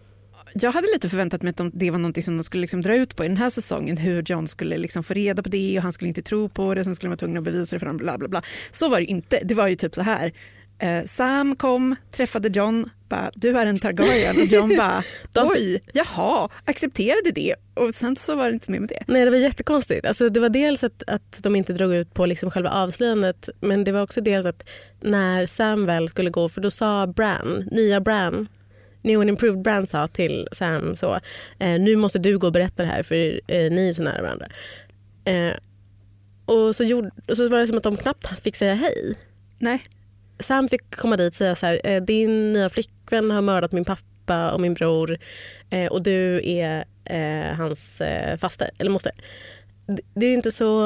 jag 0.57 0.73
hade 0.73 0.87
lite 0.95 1.09
förväntat 1.09 1.43
mig 1.43 1.51
att 1.51 1.57
de, 1.57 1.71
det 1.75 1.91
var 1.91 1.99
något 1.99 2.25
som 2.25 2.37
de 2.37 2.45
skulle 2.45 2.61
liksom 2.61 2.83
dra 2.83 2.95
ut 2.95 3.17
på 3.17 3.25
i 3.25 3.29
den 3.29 3.37
här 3.37 3.51
säsongen. 3.51 3.97
Hur 3.97 4.23
John 4.27 4.49
skulle 4.49 4.77
liksom 4.79 5.05
få 5.05 5.15
reda 5.15 5.43
på 5.43 5.49
det 5.49 5.77
och 5.79 5.83
han 5.83 5.93
skulle 5.93 6.09
inte 6.09 6.23
tro 6.23 6.49
på 6.49 6.75
det. 6.75 6.85
Sen 6.85 6.95
skulle 6.95 7.09
de 7.09 7.11
vara 7.11 7.17
tvungna 7.17 7.39
att 7.39 7.45
bevisa 7.45 7.77
det 7.77 7.81
för 7.81 7.87
honom. 7.87 7.97
Bla, 7.97 8.19
bla, 8.19 8.29
bla. 8.29 8.43
Så 8.73 8.89
var 8.89 8.99
det 9.01 9.05
inte. 9.05 9.41
Det 9.45 9.55
var 9.55 9.69
ju 9.69 9.77
typ 9.77 9.95
så 9.95 10.03
här. 10.03 10.33
Eh, 10.79 11.05
Sam 11.05 11.57
kom, 11.57 11.97
träffade 12.13 12.49
John, 12.49 12.91
bara, 13.15 13.31
du 13.35 13.59
är 13.59 13.67
en 13.67 13.79
Targaryen 13.79 14.37
och 14.37 14.47
John 14.47 14.77
bara 14.77 15.03
oj, 15.55 15.83
jaha, 15.93 16.49
accepterade 16.65 17.31
det 17.35 17.55
och 17.75 17.95
sen 17.95 18.17
så 18.17 18.35
var 18.35 18.47
det 18.47 18.53
inte 18.53 18.71
mer 18.71 18.81
med 18.81 18.89
det. 18.89 19.05
Nej 19.07 19.25
det 19.25 19.31
var 19.31 19.39
jättekonstigt. 19.39 20.07
Alltså, 20.07 20.29
det 20.29 20.41
var 20.41 20.49
dels 20.49 20.85
att, 20.85 21.03
att 21.07 21.43
de 21.43 21.57
inte 21.57 21.73
drog 21.73 21.95
ut 21.95 22.15
på 22.15 22.27
liksom 22.27 22.51
själva 22.51 22.71
avslöjandet 22.71 23.49
men 23.61 23.85
det 23.85 23.93
var 23.93 24.03
också 24.03 24.21
dels 24.21 24.47
att 24.47 24.69
när 25.01 25.47
Sam 25.47 25.87
väl 25.87 26.09
skulle 26.09 26.31
gå 26.31 26.49
för 26.49 26.61
då 26.61 26.71
sa 26.71 27.07
Bran, 27.07 27.69
nya 27.71 28.01
Bran 28.01 28.49
New 29.03 29.21
and 29.21 29.29
Improved 29.29 29.63
Bran 29.63 29.87
sa 29.87 30.09
till 30.09 30.49
Sam 30.53 30.97
så 30.97 31.21
eh, 31.59 31.81
nu 31.81 31.97
måste 31.97 32.19
du 32.19 32.39
gå 32.39 32.47
och 32.47 32.53
berätta 32.53 32.83
det 32.83 32.89
här 32.89 33.03
för 33.03 33.41
eh, 33.47 33.71
ni 33.71 33.89
är 33.89 33.93
så 33.93 34.03
nära 34.03 34.23
varandra. 34.23 34.47
Eh, 35.25 35.53
och 36.47 36.77
så, 36.77 36.85
gjorde, 36.85 37.11
så 37.33 37.49
var 37.49 37.59
det 37.59 37.67
som 37.67 37.77
att 37.77 37.83
de 37.83 37.97
knappt 37.97 38.41
fick 38.41 38.57
säga 38.57 38.75
hej. 38.75 39.19
Nej. 39.59 39.85
Sam 40.41 40.69
fick 40.69 40.97
komma 40.97 41.17
dit 41.17 41.33
och 41.33 41.37
säga 41.37 41.55
så 41.55 41.67
här, 41.67 41.81
eh, 41.85 42.03
din 42.03 42.53
nya 42.53 42.71
flickvän 42.71 43.31
har 43.31 43.43
mördat 43.43 43.73
min 43.73 43.85
pappa 43.85 44.53
och 44.53 44.61
min 44.61 44.75
bror 44.75 45.19
eh, 45.71 45.93
och 45.93 46.03
du 46.03 46.41
är 46.45 46.85
eh, 47.05 47.57
hans 47.57 48.01
eh, 48.01 48.37
faster 48.37 48.71
eller 48.79 48.91
moster. 48.91 49.13
Det, 49.87 50.03
det 50.15 50.27
är 50.27 50.35
inte 50.35 50.51
så... 50.51 50.81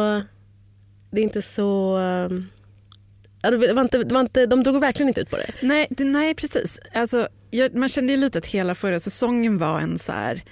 Det 1.10 1.20
är 1.20 1.24
inte 1.24 1.42
så... 1.42 1.98
Eh, 1.98 2.28
ja, 3.42 3.50
det 3.50 3.72
var 3.72 3.82
inte, 3.82 4.04
det 4.04 4.14
var 4.14 4.20
inte, 4.20 4.46
de 4.46 4.62
drog 4.62 4.80
verkligen 4.80 5.08
inte 5.08 5.20
ut 5.20 5.30
på 5.30 5.36
det. 5.36 5.50
Nej, 5.62 5.86
det, 5.90 6.04
nej 6.04 6.34
precis. 6.34 6.80
Alltså, 6.94 7.28
jag, 7.50 7.74
man 7.74 7.88
kände 7.88 8.12
ju 8.12 8.18
lite 8.18 8.38
att 8.38 8.46
hela 8.46 8.74
förra 8.74 9.00
säsongen 9.00 9.58
var 9.58 9.80
en 9.80 9.98
så 9.98 10.12
här 10.12 10.42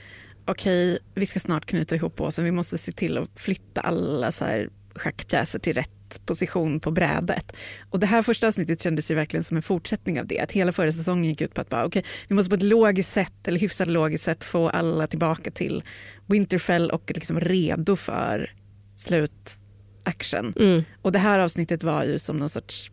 okej, 0.46 0.92
okay, 0.92 1.04
vi 1.14 1.26
ska 1.26 1.40
snart 1.40 1.66
knyta 1.66 1.94
ihop 1.94 2.20
oss 2.20 2.38
vi 2.38 2.50
måste 2.50 2.78
se 2.78 2.92
till 2.92 3.18
att 3.18 3.30
flytta 3.36 3.80
alla 3.80 4.32
så 4.32 4.44
här 4.44 4.68
schackpjäser 4.94 5.58
till 5.58 5.74
rätt 5.74 5.90
rätt 6.06 6.26
position 6.26 6.80
på 6.80 6.90
brädet. 6.90 7.52
Och 7.90 8.00
det 8.00 8.06
här 8.06 8.22
första 8.22 8.46
avsnittet 8.46 8.82
kändes 8.82 9.10
ju 9.10 9.14
verkligen 9.14 9.44
som 9.44 9.56
en 9.56 9.62
fortsättning 9.62 10.20
av 10.20 10.26
det. 10.26 10.40
Att 10.40 10.52
hela 10.52 10.72
förra 10.72 10.92
säsongen 10.92 11.24
gick 11.24 11.40
ut 11.40 11.54
på 11.54 11.60
att 11.60 11.68
bara, 11.68 11.86
okay, 11.86 12.02
vi 12.28 12.34
måste 12.34 12.50
på 12.50 12.56
ett 12.56 12.62
logiskt 12.62 13.12
sätt, 13.12 13.48
eller 13.48 13.60
hyfsat 13.60 13.88
logiskt 13.88 14.24
sätt 14.24 14.44
få 14.44 14.68
alla 14.68 15.06
tillbaka 15.06 15.50
till 15.50 15.82
Winterfell 16.26 16.90
och 16.90 17.12
liksom 17.14 17.40
redo 17.40 17.96
för 17.96 18.50
slutaction. 18.96 20.54
Mm. 20.60 20.84
Och 21.02 21.12
det 21.12 21.18
här 21.18 21.40
avsnittet 21.40 21.82
var 21.82 22.04
ju 22.04 22.18
som 22.18 22.36
någon 22.36 22.50
sorts 22.50 22.90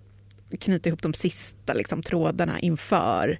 knyta 0.59 0.89
ihop 0.89 1.01
de 1.01 1.13
sista 1.13 1.73
liksom, 1.73 2.03
trådarna 2.03 2.59
inför 2.59 3.39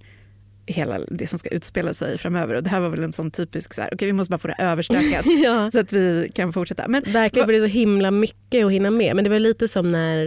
hela 0.66 1.00
det 1.00 1.28
som 1.28 1.40
ska 1.40 1.50
utspela 1.50 1.94
sig 1.94 2.18
framöver. 2.18 2.56
Och 2.56 2.64
det 2.64 2.70
här 2.70 2.80
var 2.80 2.90
väl 2.90 3.04
en 3.04 3.14
sån 3.14 3.32
typisk, 3.32 3.74
så 3.74 3.82
här, 3.82 3.94
okay, 3.94 4.06
vi 4.06 4.14
måste 4.14 4.32
bara 4.32 4.38
få 4.38 4.48
det 4.48 4.56
överstökat 4.60 5.26
ja. 5.44 5.72
så 5.72 5.80
att 5.80 5.94
vi 5.94 6.32
kan 6.36 6.54
fortsätta. 6.54 6.88
Men, 6.88 7.04
Verkligen, 7.08 7.46
för 7.46 7.54
det 7.54 7.60
är 7.60 7.62
så 7.62 7.66
himla 7.68 8.12
mycket 8.12 8.66
att 8.66 8.72
hinna 8.72 8.92
med. 8.92 9.16
Men 9.16 9.24
det 9.24 9.30
var 9.30 9.40
lite 9.40 9.68
som 9.68 9.92
när, 9.92 10.26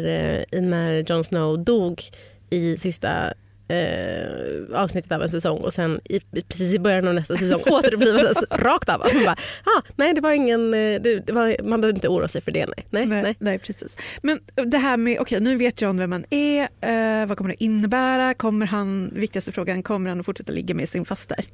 eh, 0.52 0.60
när 0.62 1.10
Jon 1.10 1.24
Snow 1.24 1.64
dog 1.64 2.02
i 2.50 2.78
sista 2.78 3.32
eh, 3.68 4.80
avsnittet 4.80 5.12
av 5.12 5.22
en 5.22 5.28
säsong 5.28 5.58
och 5.58 5.74
sen 5.74 6.00
i, 6.04 6.20
precis 6.48 6.74
i 6.74 6.78
början 6.78 7.08
av 7.08 7.14
nästa 7.14 7.36
säsong 7.36 7.62
återupplivas 7.70 8.44
rakt 8.50 8.88
av. 8.88 8.98
Man, 8.98 9.24
bara, 9.24 9.36
ah, 9.64 9.82
nej, 9.96 10.14
det 10.14 10.20
var 10.20 10.32
ingen, 10.32 10.74
eh, 10.74 11.00
det, 11.00 11.30
var, 11.30 11.62
man 11.62 11.80
behöver 11.80 11.96
inte 11.96 12.08
oroa 12.08 12.28
sig 12.28 12.40
för 12.40 12.50
det. 12.50 12.66
Nej. 12.66 12.86
Nej, 12.90 13.06
nej. 13.06 13.22
nej. 13.22 13.36
nej 13.38 13.58
precis. 13.58 13.96
Men 14.22 14.40
det 14.54 14.78
här 14.78 14.96
med, 14.96 15.12
okej 15.12 15.36
okay, 15.36 15.40
nu 15.40 15.56
vet 15.56 15.80
John 15.80 15.98
vem 15.98 16.10
man 16.10 16.24
är, 16.30 16.62
eh, 16.62 17.26
vad 17.26 17.36
kommer 17.38 17.50
det 17.50 17.64
innebära? 17.64 18.34
Kommer 18.34 18.66
han, 18.66 19.10
viktigaste 19.14 19.52
frågan, 19.52 19.82
kommer 19.82 20.10
han 20.10 20.20
att 20.20 20.26
fortsätta 20.26 20.52
ligga 20.52 20.74
med 20.74 20.88
sin 20.88 21.04
faster? 21.04 21.44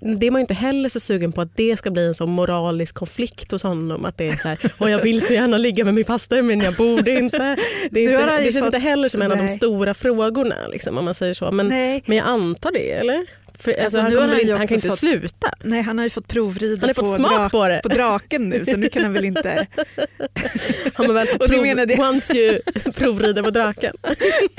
Det 0.00 0.26
är 0.26 0.30
man 0.30 0.40
inte 0.40 0.54
heller 0.54 0.88
så 0.88 1.00
sugen 1.00 1.32
på 1.32 1.40
att 1.40 1.56
det 1.56 1.76
ska 1.76 1.90
bli 1.90 2.06
en 2.06 2.14
sån 2.14 2.30
moralisk 2.30 2.94
konflikt 2.94 3.52
hos 3.52 3.62
honom. 3.62 4.04
Att 4.04 4.18
det 4.18 4.28
är 4.28 4.32
så 4.32 4.48
här, 4.48 4.58
och 4.78 4.90
jag 4.90 5.02
vill 5.02 5.26
så 5.26 5.32
gärna 5.32 5.58
ligga 5.58 5.84
med 5.84 5.94
min 5.94 6.04
faster 6.04 6.42
men 6.42 6.60
jag 6.60 6.74
borde 6.74 7.10
inte. 7.10 7.56
Det, 7.90 8.02
inte, 8.02 8.36
det 8.36 8.42
känns 8.42 8.56
fått... 8.56 8.64
inte 8.64 8.78
heller 8.78 9.08
som 9.08 9.22
en 9.22 9.28
Nej. 9.28 9.38
av 9.38 9.46
de 9.46 9.52
stora 9.52 9.94
frågorna 9.94 10.54
liksom, 10.72 10.98
om 10.98 11.04
man 11.04 11.14
säger 11.14 11.34
så. 11.34 11.50
Men, 11.50 11.68
men 12.06 12.16
jag 12.16 12.26
antar 12.26 12.72
det 12.72 12.92
eller? 12.92 13.26
För, 13.60 13.70
alltså, 13.70 13.84
alltså, 13.84 14.00
han, 14.00 14.10
kommer, 14.10 14.50
han, 14.50 14.58
han 14.58 14.66
kan 14.66 14.74
inte 14.74 14.88
fått, 14.88 14.98
sluta. 14.98 15.52
Nej, 15.64 15.82
han 15.82 15.98
har 15.98 16.04
ju 16.04 16.10
fått 16.10 16.28
provrida 16.28 16.80
han 16.80 16.88
har 16.88 16.94
på, 16.94 17.06
fått 17.06 17.18
dra, 17.18 17.48
på, 17.48 17.88
på 17.88 17.94
draken 17.94 18.48
nu 18.48 18.64
så 18.64 18.76
nu 18.76 18.88
kan 18.88 19.02
han 19.02 19.12
väl 19.12 19.24
inte... 19.24 19.48
har 20.94 21.06
man 21.06 21.14
väl 21.14 21.26
fått 21.26 21.50
prov, 21.50 21.62
menade... 21.62 21.94
once 21.94 22.36
you 22.36 22.60
provrider 22.92 23.42
på 23.42 23.50
draken. 23.50 23.96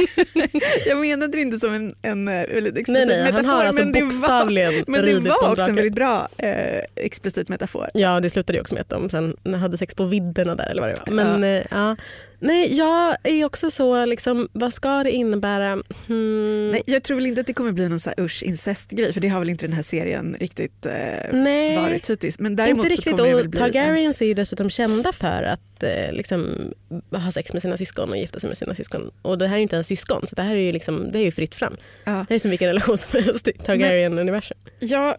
jag 0.86 0.98
menade 0.98 1.32
det 1.32 1.42
inte 1.42 1.60
som 1.60 1.74
en, 1.74 1.92
en 2.02 2.28
eh, 2.28 2.34
väldigt 2.34 2.78
explicit 2.78 3.08
nej, 3.08 3.24
nej, 3.24 3.32
metafor. 3.32 3.48
Han 3.48 3.58
har 3.58 3.66
alltså 3.66 3.84
men 3.84 3.92
bokstavligen 3.92 4.72
det 4.72 4.78
var, 4.88 5.02
men 5.02 5.24
det 5.24 5.30
var 5.30 5.52
också 5.52 5.62
en 5.62 5.76
väldigt 5.76 5.96
bra 5.96 6.28
eh, 6.38 6.82
explicit 6.96 7.50
metafor. 7.50 7.88
Ja, 7.94 8.20
det 8.20 8.30
slutade 8.30 8.58
ju 8.58 8.62
också 8.62 8.76
med 8.76 8.82
att 8.82 8.90
de 8.90 9.10
sen 9.10 9.36
hade 9.56 9.78
sex 9.78 9.96
på 9.96 10.06
vidderna 10.06 10.56
där 10.56 10.70
eller 10.70 10.82
vad 10.82 10.90
det 10.90 11.02
var. 11.06 11.14
Men, 11.14 11.44
ja. 11.44 11.48
Eh, 11.48 11.66
ja. 11.72 11.96
Nej, 12.44 12.78
jag 12.78 13.16
är 13.24 13.46
också 13.46 13.72
så, 13.72 14.06
liksom, 14.06 14.50
vad 14.52 14.74
ska 14.74 15.04
det 15.04 15.12
innebära? 15.12 15.84
Hmm. 16.08 16.72
Nej, 16.72 16.84
jag 16.86 17.04
tror 17.04 17.16
väl 17.16 17.26
inte 17.26 17.42
att 17.42 17.48
det 17.48 17.54
kommer 17.54 17.72
bli 17.72 17.90
någon 17.90 18.00
så 18.00 18.10
här 18.10 18.26
usch 18.26 18.44
incestgrej 18.44 19.14
för 19.14 19.22
det 19.22 19.28
har 19.28 19.40
väl 19.40 19.50
inte 19.50 19.68
den 19.68 19.76
här 19.76 19.84
serien 19.84 20.36
riktigt 20.40 20.86
eh, 20.86 20.94
Nej, 21.34 21.78
varit 21.78 22.10
hittills. 22.10 22.40
Men 22.40 22.56
däremot 22.56 22.86
inte 22.86 22.90
riktigt. 22.90 23.12
Så 23.12 23.18
kommer 23.18 23.40
och 23.40 23.50
bli 23.50 23.60
Targaryens 23.60 24.22
en... 24.22 24.26
är 24.26 24.28
ju 24.28 24.34
dessutom 24.34 24.70
kända 24.70 25.12
för 25.12 25.44
att 25.44 25.84
eh, 25.84 26.14
liksom, 26.14 26.72
ha 27.12 27.32
sex 27.32 27.54
med 27.54 27.62
sina 27.62 27.78
syskon 27.78 28.10
och 28.10 28.18
gifta 28.18 28.40
sig 28.40 28.48
med 28.48 28.58
sina 28.58 28.76
syskon. 28.76 29.12
Och 29.22 29.38
det 29.38 29.48
här 29.48 29.54
är 29.54 29.58
ju 29.58 29.64
inte 29.64 29.76
ens 29.76 29.88
syskon 29.88 30.28
så 30.28 30.36
det 30.36 30.42
här 30.42 30.56
är 30.56 30.62
ju, 30.62 30.72
liksom, 30.72 31.12
det 31.12 31.20
är 31.20 31.24
ju 31.24 31.32
fritt 31.32 31.56
fram. 31.56 31.78
Ja. 32.04 32.26
Det 32.30 32.36
är 32.36 32.40
som 32.40 32.52
vilken 32.52 32.68
relation 32.68 32.98
som 32.98 33.24
helst 33.24 33.48
i 33.48 33.52
Targaryen-universum. 33.52 34.58
Jag, 34.80 35.16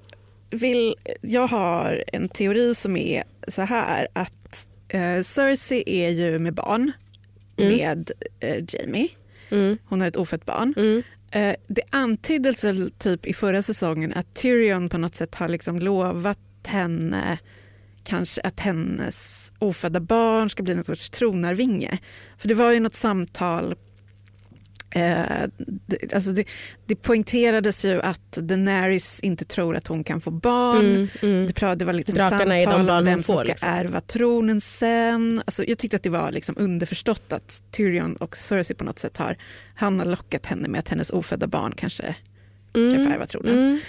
jag 1.20 1.46
har 1.46 2.04
en 2.06 2.28
teori 2.28 2.74
som 2.74 2.96
är 2.96 3.24
så 3.48 3.62
här 3.62 4.08
att 4.12 4.66
eh, 4.88 5.22
Cersei 5.22 5.82
är 5.86 6.08
ju 6.08 6.38
med 6.38 6.54
barn 6.54 6.92
mm. 7.62 7.76
med 7.76 8.10
eh, 8.40 8.64
Jamie. 8.68 9.08
Mm. 9.50 9.78
Hon 9.84 10.00
har 10.00 10.08
ett 10.08 10.16
ofött 10.16 10.46
barn. 10.46 10.74
Mm. 10.76 11.02
Eh, 11.30 11.56
det 11.66 11.82
antyddes 11.90 12.64
väl 12.64 12.90
typ 12.90 13.26
i 13.26 13.34
förra 13.34 13.62
säsongen 13.62 14.12
att 14.12 14.34
Tyrion 14.34 14.88
på 14.88 14.98
något 14.98 15.14
sätt 15.14 15.34
har 15.34 15.48
liksom 15.48 15.78
lovat 15.78 16.38
henne 16.66 17.38
kanske 18.04 18.40
att 18.40 18.60
hennes 18.60 19.52
ofödda 19.58 20.00
barn 20.00 20.50
ska 20.50 20.62
bli 20.62 20.74
något 20.74 20.86
sorts 20.86 21.10
tronarvinge. 21.10 21.98
För 22.38 22.48
det 22.48 22.54
var 22.54 22.72
ju 22.72 22.80
något 22.80 22.94
samtal 22.94 23.74
Eh, 24.94 25.48
det, 25.86 26.14
alltså 26.14 26.32
det, 26.32 26.44
det 26.86 26.96
poängterades 26.96 27.84
ju 27.84 28.02
att 28.02 28.32
Daenerys 28.32 29.20
inte 29.20 29.44
tror 29.44 29.76
att 29.76 29.86
hon 29.86 30.04
kan 30.04 30.20
få 30.20 30.30
barn. 30.30 30.86
Mm, 30.86 31.08
mm. 31.22 31.46
Det, 31.46 31.74
det 31.74 31.84
var 31.84 31.92
liksom 31.92 32.16
samtal 32.16 32.90
om 32.90 33.04
vem 33.04 33.22
som 33.22 33.36
ska 33.36 33.48
liksom. 33.48 33.68
ärva 33.68 34.00
tronen 34.00 34.60
sen. 34.60 35.42
Alltså 35.46 35.64
jag 35.64 35.78
tyckte 35.78 35.96
att 35.96 36.02
det 36.02 36.10
var 36.10 36.32
liksom 36.32 36.54
underförstått 36.58 37.32
att 37.32 37.62
Tyrion 37.70 38.16
och 38.16 38.36
Cersei 38.36 38.76
på 38.76 38.84
något 38.84 38.98
sätt 38.98 39.16
har, 39.16 39.36
han 39.74 39.98
har 39.98 40.06
lockat 40.06 40.46
henne 40.46 40.68
med 40.68 40.78
att 40.78 40.88
hennes 40.88 41.10
ofödda 41.10 41.46
barn 41.46 41.72
kanske 41.76 42.16
mm, 42.74 42.94
kan 42.94 43.04
få 43.04 43.10
ärva 43.10 43.26
tronen. 43.26 43.58
Mm. 43.58 43.80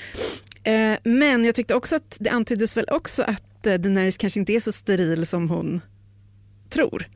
Eh, 0.64 1.00
men 1.04 1.46
jag 1.46 1.56
tyckte 1.56 1.76
också 1.76 1.96
att 1.96 2.18
det 2.20 2.30
antyddes 2.30 2.78
väl 2.78 2.86
också 2.92 3.24
att 3.24 3.68
eh, 3.68 3.74
Daenerys 3.74 4.18
kanske 4.18 4.40
inte 4.40 4.54
är 4.54 4.60
så 4.60 4.72
steril 4.72 5.26
som 5.26 5.50
hon 5.50 5.82
tror. 6.70 7.08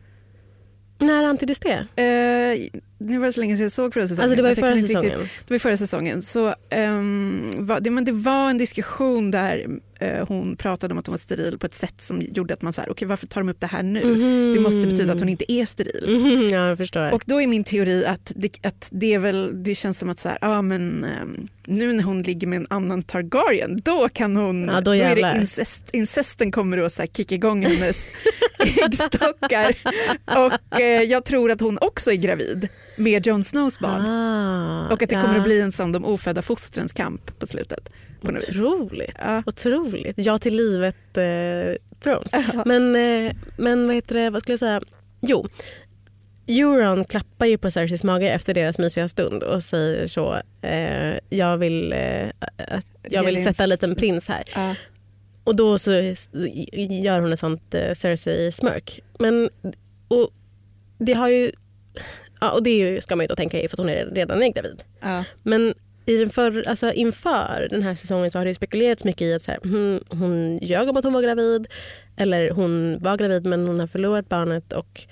När 1.00 1.24
antyddes 1.24 1.60
det? 1.60 1.72
Eh, 1.96 2.82
nu 2.98 3.18
var 3.18 3.28
det 3.28 3.34
så 3.34 3.40
länge 3.40 3.56
sedan 3.56 3.64
jag 3.64 3.72
såg 3.72 3.94
förra 3.94 4.08
säsongen. 4.08 4.24
Alltså 4.24 4.36
det 4.38 4.44
var 4.44 4.50
i 4.50 4.56
förra 4.56 4.80
säsongen? 4.80 5.20
Riktigt, 5.20 5.48
det 5.48 5.54
var 5.54 5.60
förra 5.60 5.78
säsongen. 5.78 6.22
Så, 6.22 6.54
um, 6.76 7.66
var, 7.66 7.80
det, 7.80 7.90
men 7.90 8.06
det 8.06 8.12
var 8.12 8.50
en 8.50 8.58
diskussion 8.58 9.32
där 9.32 9.80
hon 10.28 10.56
pratade 10.58 10.94
om 10.94 10.98
att 10.98 11.08
hon 11.08 11.14
var 11.14 11.18
steril 11.18 11.60
på 11.60 11.66
ett 11.66 11.74
sätt 11.74 12.02
som 12.02 12.22
gjorde 12.22 12.54
att 12.54 12.62
man 12.62 12.74
så 12.74 12.82
här, 12.82 12.90
okay, 12.90 13.08
varför 13.08 13.28
tar 13.28 13.42
de 13.42 13.50
upp 13.50 13.60
det 13.60 13.68
här 13.68 13.84
nu? 13.84 14.02
Mm. 14.02 14.54
Det 14.54 14.60
måste 14.60 14.88
betyda 14.88 15.14
att 15.14 15.20
hon 15.20 15.30
inte 15.30 15.52
är 15.52 15.66
steril. 15.66 16.04
Mm, 16.08 16.50
ja, 16.50 16.68
jag 16.68 16.78
förstår. 16.78 17.14
Och 17.14 17.24
då 17.26 17.42
är 17.42 17.48
min 17.48 17.64
teori 17.64 18.06
att 18.06 18.32
det, 18.36 18.66
att 18.66 18.90
det, 18.92 19.14
är 19.14 19.20
väl, 19.20 19.64
det 19.64 19.76
känns 19.76 20.00
som 20.00 20.10
att 20.10 20.20
så 20.20 20.30
här, 20.30 20.38
ah, 20.42 20.62
men, 20.62 21.06
um, 21.22 21.48
nu 21.66 21.94
när 21.94 22.04
hon 22.04 22.22
ligger 22.22 22.48
med 22.48 22.58
en 22.58 22.68
annan 22.70 23.04
Targaryen 23.04 23.82
då 23.86 24.10
kan 24.10 24.36
hon, 24.36 24.66
ja, 24.66 24.74
då, 24.74 24.82
då 24.82 24.96
är 24.96 25.16
det 25.16 25.34
incest, 25.42 25.90
incesten 25.94 26.52
kommer 26.52 26.78
att 26.78 26.94
så 26.94 27.02
här, 27.02 27.08
kicka 27.08 27.36
igång 27.36 27.66
hennes 27.66 28.08
äggstockar. 28.86 29.78
Och 30.26 30.80
uh, 30.80 30.86
jag 30.86 31.26
tror 31.26 31.52
att 31.52 31.62
hon 31.62 31.78
också 31.82 32.12
är 32.12 32.16
gravid 32.16 32.68
med 32.98 33.28
Jon 33.28 33.44
Snows 33.44 33.80
barn. 33.80 34.06
Ah, 34.06 34.88
och 34.88 35.02
att 35.02 35.10
det 35.10 35.16
ja. 35.16 35.22
kommer 35.22 35.38
att 35.38 35.44
bli 35.44 35.62
en 35.62 35.72
sån 35.72 35.92
de 35.92 36.06
ofödda 36.06 36.42
fostrens 36.42 36.94
kamp 36.94 37.40
på 37.40 37.48
slutet. 37.48 37.90
På 38.28 38.38
Otroligt. 38.38 39.16
Ja. 39.20 39.44
Otroligt. 39.46 40.16
Ja 40.18 40.40
till 40.40 40.56
livet 40.56 41.18
eh, 41.18 41.98
Thrones. 42.00 42.32
Ja. 42.32 42.64
Men, 42.66 42.96
eh, 42.96 43.36
men 43.58 43.88
vad 43.88 43.96
heter 43.96 44.16
det, 44.16 44.30
vad 44.30 44.42
skulle 44.42 44.54
jag 44.54 44.60
säga? 44.60 44.82
Jo, 45.22 45.48
Euron 46.48 47.06
klappar 47.06 47.46
ju 47.46 47.58
på 47.58 47.72
Cerseis 47.72 48.04
mage 48.04 48.30
efter 48.30 48.54
deras 48.54 48.80
mysiga 48.80 49.08
stund 49.08 49.44
och 49.44 49.64
säger 49.64 50.08
så, 50.08 50.42
eh, 50.62 51.20
jag 51.30 51.58
vill, 51.58 51.94
eh, 51.94 52.30
jag 53.10 53.24
vill 53.24 53.44
sätta 53.44 53.64
en 53.64 53.70
liten 53.70 53.96
prins 53.96 54.28
här. 54.28 54.44
Ja. 54.56 54.76
Och 55.44 55.56
då 55.56 55.80
så 55.80 55.92
gör 55.92 57.20
hon 57.20 57.34
ett 57.34 57.40
sånt 57.40 57.74
eh, 57.74 57.94
Cersei-smörk. 57.94 59.00
Men 59.20 59.50
och 60.08 60.30
det 60.98 61.14
har 61.14 61.30
ju 61.30 61.52
Ja, 62.40 62.52
och 62.52 62.64
det 62.64 63.04
ska 63.04 63.16
man 63.16 63.24
ju 63.24 63.28
då 63.28 63.36
tänka 63.36 63.62
är 63.62 63.68
för 63.68 63.76
att 63.76 63.80
hon 63.80 63.90
är 63.90 64.06
redan 64.06 64.44
är 64.44 64.54
gravid. 64.54 64.84
Ja. 65.02 65.24
Men 65.44 65.74
i 66.08 66.18
den 66.18 66.30
för, 66.30 66.68
alltså 66.68 66.92
inför 66.92 67.68
den 67.70 67.84
här 67.84 67.96
säsongen 67.96 68.32
så 68.32 68.38
har 68.38 68.46
det 68.46 68.56
spekulerats 68.56 69.06
mycket 69.06 69.22
i 69.22 69.34
att 69.34 69.42
så 69.42 69.52
här, 69.52 69.60
hon, 69.64 70.20
hon 70.20 70.58
ljög 70.58 70.90
om 70.90 70.98
att 70.98 71.04
hon 71.04 71.14
var 71.14 71.22
gravid 71.22 71.68
eller 72.18 72.52
hon 72.52 73.00
var 73.00 73.18
gravid 73.18 73.46
men 73.46 73.68
hon 73.68 73.80
har 73.80 73.88
förlorat 73.88 74.30
barnet. 74.30 74.74
och 74.74 75.08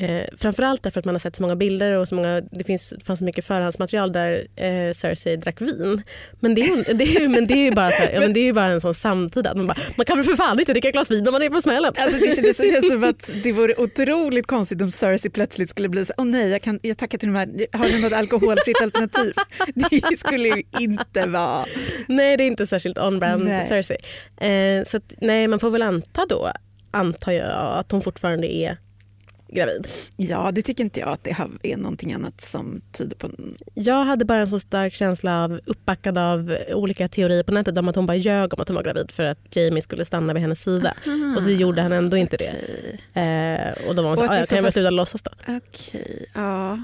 Eh, 0.00 0.24
framförallt 0.38 0.82
därför 0.82 0.98
att 0.98 1.04
man 1.04 1.14
har 1.14 1.20
sett 1.20 1.36
så 1.36 1.42
många 1.42 1.56
bilder 1.56 1.92
och 1.92 2.08
så 2.08 2.14
många, 2.14 2.40
det 2.40 2.64
finns, 2.64 2.94
fanns 3.04 3.18
så 3.18 3.24
mycket 3.24 3.44
förhandsmaterial 3.44 4.12
där 4.12 4.46
eh, 4.56 4.92
Cersei 4.92 5.36
drack 5.36 5.60
vin. 5.60 6.02
Men 6.40 6.54
det 6.54 6.60
är, 6.60 6.94
det 6.94 7.16
är, 7.16 7.28
men 7.28 7.46
det 7.46 7.54
är 7.54 7.64
ju 7.64 7.70
bara, 7.70 7.90
så 7.90 8.02
här, 8.02 8.12
ja, 8.12 8.20
men 8.20 8.32
det 8.32 8.40
är 8.40 8.52
bara 8.52 8.66
en 8.66 8.80
sån 8.80 8.94
samtida. 8.94 9.54
Man, 9.54 9.66
bara, 9.66 9.76
man 9.96 10.06
kan 10.06 10.16
väl 10.16 10.26
för 10.26 10.36
fan 10.36 10.60
inte 10.60 10.72
dricka 10.72 10.88
ett 10.88 10.94
glas 10.94 11.10
vin 11.10 11.24
när 11.24 11.32
man 11.32 11.42
är 11.42 11.50
på 11.50 11.60
smällen. 11.60 11.92
Alltså 11.96 12.18
det, 12.18 12.36
känns, 12.36 12.56
det 12.56 12.68
känns 12.68 12.88
som 12.88 13.04
att 13.04 13.30
det 13.42 13.52
vore 13.52 13.74
otroligt 13.76 14.46
konstigt 14.46 14.82
om 14.82 14.90
Cersei 14.90 15.30
plötsligt 15.30 15.70
skulle 15.70 15.88
bli 15.88 16.04
så 16.04 16.12
åh 16.16 16.24
nej 16.24 16.50
jag, 16.50 16.62
kan, 16.62 16.80
jag 16.82 16.98
tackar 16.98 17.18
till 17.18 17.28
de 17.28 17.34
här, 17.38 17.48
har 17.78 17.88
du 17.88 18.02
något 18.02 18.12
alkoholfritt 18.12 18.82
alternativ? 18.82 19.32
Det 20.10 20.16
skulle 20.16 20.48
ju 20.48 20.62
inte 20.80 21.26
vara. 21.26 21.64
Nej 22.08 22.36
det 22.36 22.44
är 22.44 22.46
inte 22.46 22.66
särskilt 22.66 22.98
on-brand 22.98 23.48
Cersei. 23.68 23.96
Eh, 24.40 24.84
så 24.84 24.96
att, 24.96 25.12
nej 25.20 25.48
man 25.48 25.60
får 25.60 25.70
väl 25.70 25.82
anta 25.82 26.26
då, 26.28 26.52
antar 26.90 27.32
jag, 27.32 27.78
att 27.78 27.92
hon 27.92 28.02
fortfarande 28.02 28.54
är 28.54 28.76
gravid. 29.52 29.88
Ja, 30.16 30.50
det 30.52 30.62
tycker 30.62 30.84
inte 30.84 31.00
jag 31.00 31.08
att 31.08 31.24
det 31.24 31.36
är 31.62 31.76
någonting 31.76 32.12
annat 32.12 32.40
som 32.40 32.80
tyder 32.92 33.16
på. 33.16 33.30
Jag 33.74 34.04
hade 34.04 34.24
bara 34.24 34.38
en 34.38 34.48
så 34.50 34.60
stark 34.60 34.94
känsla 34.94 35.44
av 35.44 35.60
uppbackad 35.66 36.18
av 36.18 36.56
olika 36.68 37.08
teorier 37.08 37.42
på 37.42 37.52
nätet 37.52 37.78
om 37.78 37.88
att 37.88 37.96
hon 37.96 38.06
bara 38.06 38.16
ljög 38.16 38.54
om 38.54 38.60
att 38.60 38.68
hon 38.68 38.74
var 38.74 38.82
gravid 38.82 39.10
för 39.10 39.24
att 39.24 39.56
Jamie 39.56 39.82
skulle 39.82 40.04
stanna 40.04 40.32
vid 40.32 40.42
hennes 40.42 40.62
sida. 40.62 40.94
Aha, 41.06 41.34
och 41.36 41.42
så 41.42 41.50
gjorde 41.50 41.82
han 41.82 41.92
ändå 41.92 42.16
inte 42.16 42.36
okay. 42.36 42.48
det. 43.12 43.20
Eh, 43.20 43.88
och 43.88 43.94
då 43.94 44.02
var 44.02 44.08
hon 44.08 44.16
så, 44.16 44.26
här, 44.26 44.46
kan 44.46 44.56
jag 44.56 44.62
väl 44.62 44.72
sluta 44.72 44.90
låtsas 44.90 45.22
då? 45.22 45.30
Okej, 45.40 45.60
okay. 45.62 46.26
ja. 46.34 46.78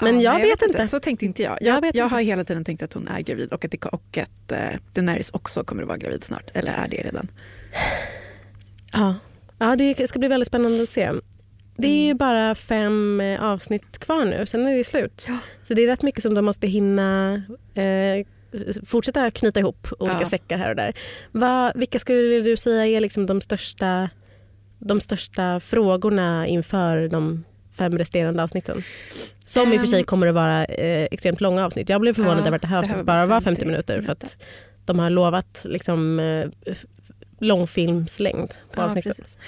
Men 0.00 0.20
jag, 0.20 0.32
nej, 0.32 0.42
vet, 0.42 0.60
jag 0.60 0.68
vet 0.68 0.76
inte. 0.76 0.86
Så 0.86 1.00
tänkte 1.00 1.24
inte 1.24 1.42
jag. 1.42 1.58
Jag, 1.60 1.84
jag, 1.84 1.96
jag 1.96 2.08
har 2.08 2.20
hela 2.20 2.44
tiden 2.44 2.64
tänkt 2.64 2.82
att 2.82 2.92
hon 2.92 3.08
är 3.08 3.20
gravid 3.20 3.52
och 3.52 3.64
att, 3.64 3.70
det, 3.70 3.84
och 3.84 4.18
att 4.18 4.52
uh, 4.52 4.80
Daenerys 4.92 5.30
också 5.30 5.64
kommer 5.64 5.82
att 5.82 5.88
vara 5.88 5.98
gravid 5.98 6.24
snart. 6.24 6.50
Eller 6.54 6.72
är 6.72 6.88
det 6.88 6.96
redan? 6.96 7.28
Ja. 8.92 9.14
ja, 9.58 9.76
det 9.76 10.08
ska 10.08 10.18
bli 10.18 10.28
väldigt 10.28 10.46
spännande 10.46 10.82
att 10.82 10.88
se. 10.88 11.12
Det 11.76 11.88
är 11.88 12.06
mm. 12.06 12.16
bara 12.16 12.54
fem 12.54 13.20
eh, 13.20 13.44
avsnitt 13.44 13.98
kvar 13.98 14.24
nu, 14.24 14.46
sen 14.46 14.66
är 14.66 14.76
det 14.76 14.84
slut. 14.84 15.26
Ja. 15.28 15.38
Så 15.62 15.74
det 15.74 15.82
är 15.82 15.86
rätt 15.86 16.02
mycket 16.02 16.22
som 16.22 16.34
de 16.34 16.44
måste 16.44 16.66
hinna 16.66 17.42
eh, 17.74 18.26
fortsätta 18.86 19.30
knyta 19.30 19.60
ihop 19.60 19.88
olika 19.98 20.16
ja. 20.20 20.26
säckar 20.26 20.58
här 20.58 20.70
och 20.70 20.76
där. 20.76 20.92
Va, 21.32 21.72
vilka 21.74 21.98
skulle 21.98 22.40
du 22.40 22.56
säga 22.56 22.86
är 22.86 23.00
liksom 23.00 23.26
de, 23.26 23.40
största, 23.40 24.10
de 24.78 25.00
största 25.00 25.60
frågorna 25.60 26.46
inför 26.46 27.08
de 27.08 27.44
fem 27.78 27.98
resterande 27.98 28.42
avsnitten? 28.42 28.82
Som 29.38 29.66
um, 29.66 29.72
i 29.72 29.76
och 29.76 29.80
för 29.80 29.86
sig 29.86 29.98
ehm. 29.98 30.06
kommer 30.06 30.26
att 30.26 30.34
vara 30.34 30.64
eh, 30.64 31.08
extremt 31.10 31.40
långa 31.40 31.64
avsnitt. 31.64 31.88
Jag 31.88 32.00
blev 32.00 32.14
förvånad 32.14 32.38
ja, 32.38 32.46
över 32.46 32.56
att 32.56 32.62
det 32.62 32.68
här 32.68 32.78
avsnittet 32.78 33.06
bara 33.06 33.26
var 33.26 33.40
50 33.40 33.64
minuter. 33.64 34.00
För 34.00 34.12
att 34.12 34.36
de 34.84 34.98
har 34.98 35.10
lovat 35.10 35.66
liksom, 35.68 36.20
eh, 36.20 36.74
långfilmslängd 37.38 38.48
på 38.48 38.80
ja, 38.80 38.84
avsnittet. 38.84 39.38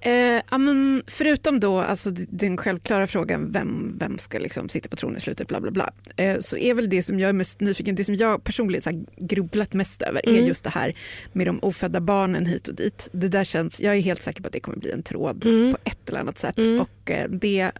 Eh, 0.00 0.42
ja, 0.50 0.58
men 0.58 1.02
förutom 1.06 1.60
då 1.60 1.80
alltså 1.80 2.10
den 2.10 2.56
självklara 2.56 3.06
frågan 3.06 3.52
vem, 3.52 3.96
vem 3.98 4.18
ska 4.18 4.38
liksom 4.38 4.68
sitta 4.68 4.88
på 4.88 4.96
tronen 4.96 5.16
i 5.16 5.20
slutet 5.20 5.48
bla 5.48 5.60
bla 5.60 5.70
bla. 5.70 5.90
Eh, 6.16 6.38
så 6.40 6.56
är 6.56 6.74
väl 6.74 6.90
det 6.90 7.02
som 7.02 7.20
jag 7.20 7.28
är 7.28 7.32
mest 7.32 7.60
nyfiken, 7.60 7.94
det 7.94 8.04
som 8.04 8.14
jag 8.14 8.44
personligen 8.44 8.82
så 8.82 9.04
grubblat 9.16 9.72
mest 9.72 10.02
över 10.02 10.28
mm. 10.28 10.42
är 10.42 10.48
just 10.48 10.64
det 10.64 10.70
här 10.70 10.96
med 11.32 11.46
de 11.46 11.58
ofödda 11.62 12.00
barnen 12.00 12.46
hit 12.46 12.68
och 12.68 12.74
dit. 12.74 13.08
Det 13.12 13.28
där 13.28 13.44
känns, 13.44 13.80
jag 13.80 13.96
är 13.96 14.00
helt 14.00 14.22
säker 14.22 14.42
på 14.42 14.46
att 14.46 14.52
det 14.52 14.60
kommer 14.60 14.78
bli 14.78 14.90
en 14.90 15.02
tråd 15.02 15.46
mm. 15.46 15.72
på 15.72 15.78
ett 15.84 16.08
eller 16.08 16.20
annat 16.20 16.38
sätt. 16.38 16.58
Mm. 16.58 16.80
Och 16.80 17.10
eh, 17.10 17.28
det 17.30 17.70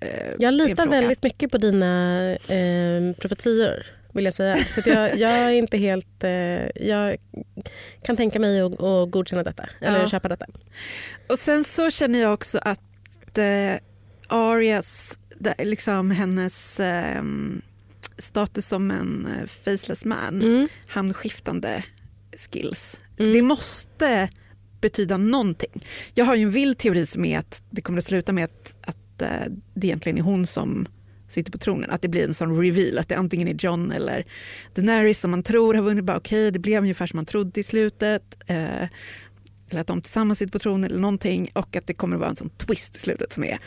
eh, 0.00 0.08
Jag 0.38 0.54
litar 0.54 0.88
väldigt 0.88 1.22
mycket 1.22 1.50
på 1.50 1.58
dina 1.58 2.30
eh, 2.32 3.16
profetior 3.18 3.86
vill 4.14 4.24
jag 4.24 4.34
säga. 4.34 4.56
Så 4.56 4.80
jag, 4.86 5.16
jag, 5.18 5.30
är 5.30 5.50
inte 5.50 5.78
helt... 5.78 6.24
Eh, 6.24 6.86
jag 6.86 7.16
kan 8.02 8.16
tänka 8.16 8.38
mig 8.40 8.60
att, 8.60 8.82
att 8.82 9.10
godkänna 9.10 9.42
detta, 9.42 9.68
eller 9.80 10.00
ja. 10.00 10.08
köpa 10.08 10.28
detta. 10.28 10.46
Och 11.28 11.38
sen 11.38 11.64
så 11.64 11.90
känner 11.90 12.18
jag 12.18 12.34
också 12.34 12.58
att 12.62 13.38
eh, 13.38 13.74
Arias, 14.28 15.18
liksom 15.58 16.10
hennes 16.10 16.80
eh, 16.80 17.22
status 18.18 18.66
som 18.66 18.90
en 18.90 19.26
eh, 19.26 19.46
faceless 19.46 20.04
man, 20.04 20.42
mm. 20.42 20.68
handskiftande 20.86 21.84
skills, 22.36 23.00
mm. 23.18 23.32
det 23.32 23.42
måste 23.42 24.28
betyda 24.80 25.16
någonting. 25.16 25.84
Jag 26.14 26.24
har 26.24 26.34
ju 26.34 26.42
en 26.42 26.50
vild 26.50 26.78
teori 26.78 27.06
som 27.06 27.24
är 27.24 27.38
att 27.38 27.62
det 27.70 27.82
kommer 27.82 27.98
att 27.98 28.04
sluta 28.04 28.32
med 28.32 28.44
att, 28.44 28.76
att 28.80 29.22
eh, 29.22 29.52
det 29.74 29.86
egentligen 29.86 30.18
är 30.18 30.22
hon 30.22 30.46
som 30.46 30.86
sitter 31.34 31.52
på 31.52 31.58
tronen. 31.58 31.90
Att 31.90 32.02
det 32.02 32.08
blir 32.08 32.24
en 32.24 32.34
sån 32.34 32.62
reveal, 32.62 32.98
att 32.98 33.08
det 33.08 33.14
antingen 33.14 33.48
är 33.48 33.54
John 33.54 33.92
eller 33.92 34.26
Daenerys 34.74 35.20
som 35.20 35.30
man 35.30 35.42
tror 35.42 35.74
har 35.74 35.82
vunnit. 35.82 36.04
Bara, 36.04 36.16
okay, 36.16 36.50
det 36.50 36.58
blev 36.58 36.82
ungefär 36.82 37.06
som 37.06 37.16
man 37.16 37.26
trodde 37.26 37.60
i 37.60 37.62
slutet. 37.62 38.36
Eh, 38.46 38.88
eller 39.70 39.80
att 39.80 39.86
de 39.86 40.02
tillsammans 40.02 40.38
sitter 40.38 40.52
på 40.52 40.58
tronen 40.58 40.84
eller 40.84 41.00
någonting. 41.00 41.50
Och 41.52 41.76
att 41.76 41.86
det 41.86 41.94
kommer 41.94 42.16
att 42.16 42.20
vara 42.20 42.30
en 42.30 42.36
sån 42.36 42.50
twist 42.50 42.96
i 42.96 42.98
slutet 42.98 43.32
som 43.32 43.44
är 43.44 43.58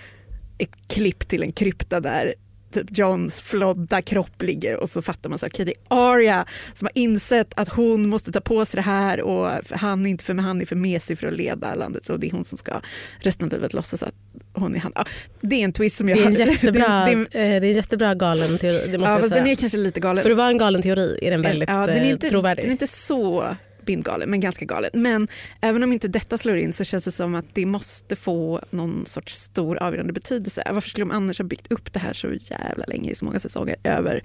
ett 0.58 0.88
klipp 0.88 1.28
till 1.28 1.44
en 1.44 1.52
krypta 1.52 2.00
där 2.00 2.34
typ 2.72 2.98
Johns 2.98 3.42
flodda 3.42 4.02
kropp 4.02 4.42
ligger 4.42 4.78
och 4.78 4.90
så 4.90 5.02
fattar 5.02 5.30
man 5.30 5.36
att 5.36 5.44
okay, 5.44 5.66
det 5.66 5.72
är 5.72 5.78
Arya 5.88 6.46
som 6.74 6.86
har 6.86 7.02
insett 7.02 7.54
att 7.56 7.70
hon 7.70 8.10
måste 8.10 8.32
ta 8.32 8.42
på 8.42 8.66
sig 8.66 8.78
det 8.78 8.82
här 8.82 9.22
och 9.22 9.50
han 9.70 10.06
är 10.06 10.10
inte 10.10 10.24
för, 10.24 10.34
han 10.34 10.62
är 10.62 10.66
för 10.66 10.76
mesig 10.76 11.20
för 11.20 11.28
att 11.28 11.34
leda 11.34 11.76
landet 11.76 12.06
så 12.06 12.18
det 12.18 12.28
är 12.28 12.32
hon 12.32 12.44
som 12.44 12.58
ska 12.58 12.82
resten 13.20 13.46
av 13.46 13.52
livet 13.52 13.74
låtsas 13.74 14.04
att 14.04 14.16
hon 14.54 14.76
är 14.76 14.80
han. 14.80 14.92
Ja, 14.96 15.06
det 15.42 15.56
är 15.56 15.64
en 15.64 15.74
twist 15.74 15.98
som 15.98 16.10
jag... 16.10 16.18
Det 16.18 16.24
är 16.24 16.28
en 16.28 16.34
jättebra, 16.52 17.06
det, 17.06 17.16
det, 17.16 17.26
det 17.32 17.40
är 17.40 17.64
en 17.64 17.74
jättebra 17.74 18.16
galen 18.16 18.58
teori. 18.58 18.88
Det 18.92 18.98
måste 18.98 19.14
ja, 19.14 19.20
jag 19.20 19.30
säga. 19.30 19.44
Den 19.44 19.52
är 19.52 19.56
kanske 19.56 19.78
lite 19.78 20.00
galen. 20.00 20.24
För 20.24 20.32
att 20.32 20.38
vara 20.38 20.50
en 20.50 20.58
galen 20.58 20.82
teori 20.82 21.20
är 21.22 21.32
den 21.32 21.42
väldigt 21.42 21.70
ja, 21.70 21.86
den 21.86 22.06
är 22.06 22.10
inte, 22.10 22.30
trovärdig. 22.30 22.64
Den 22.64 22.70
är 22.70 22.72
inte 22.72 22.88
så 22.88 23.56
bindgalen, 23.86 24.30
men 24.30 24.40
ganska 24.40 24.66
galen. 24.66 24.90
Men 24.94 25.28
även 25.62 25.84
om 25.84 25.92
inte 25.92 26.08
detta 26.08 26.38
slår 26.38 26.58
in 26.58 26.74
så 26.74 26.84
känns 26.84 27.06
det 27.06 27.12
som 27.12 27.36
att 27.36 27.46
det 27.54 27.66
måste 27.66 28.16
få 28.16 28.62
någon 28.70 29.06
sorts 29.06 29.36
stor 29.36 29.78
avgörande 29.78 30.14
betydelse. 30.14 30.64
Varför 30.72 30.90
skulle 30.90 31.06
de 31.06 31.12
annars 31.12 31.38
ha 31.38 31.46
byggt 31.46 31.72
upp 31.72 31.94
det 31.94 32.00
här 32.00 32.14
så 32.14 32.28
jävla 32.34 32.86
länge 32.88 33.12
i 33.12 33.16
så 33.16 33.26
många 33.26 33.40
säsonger 33.40 33.76
över 33.84 34.24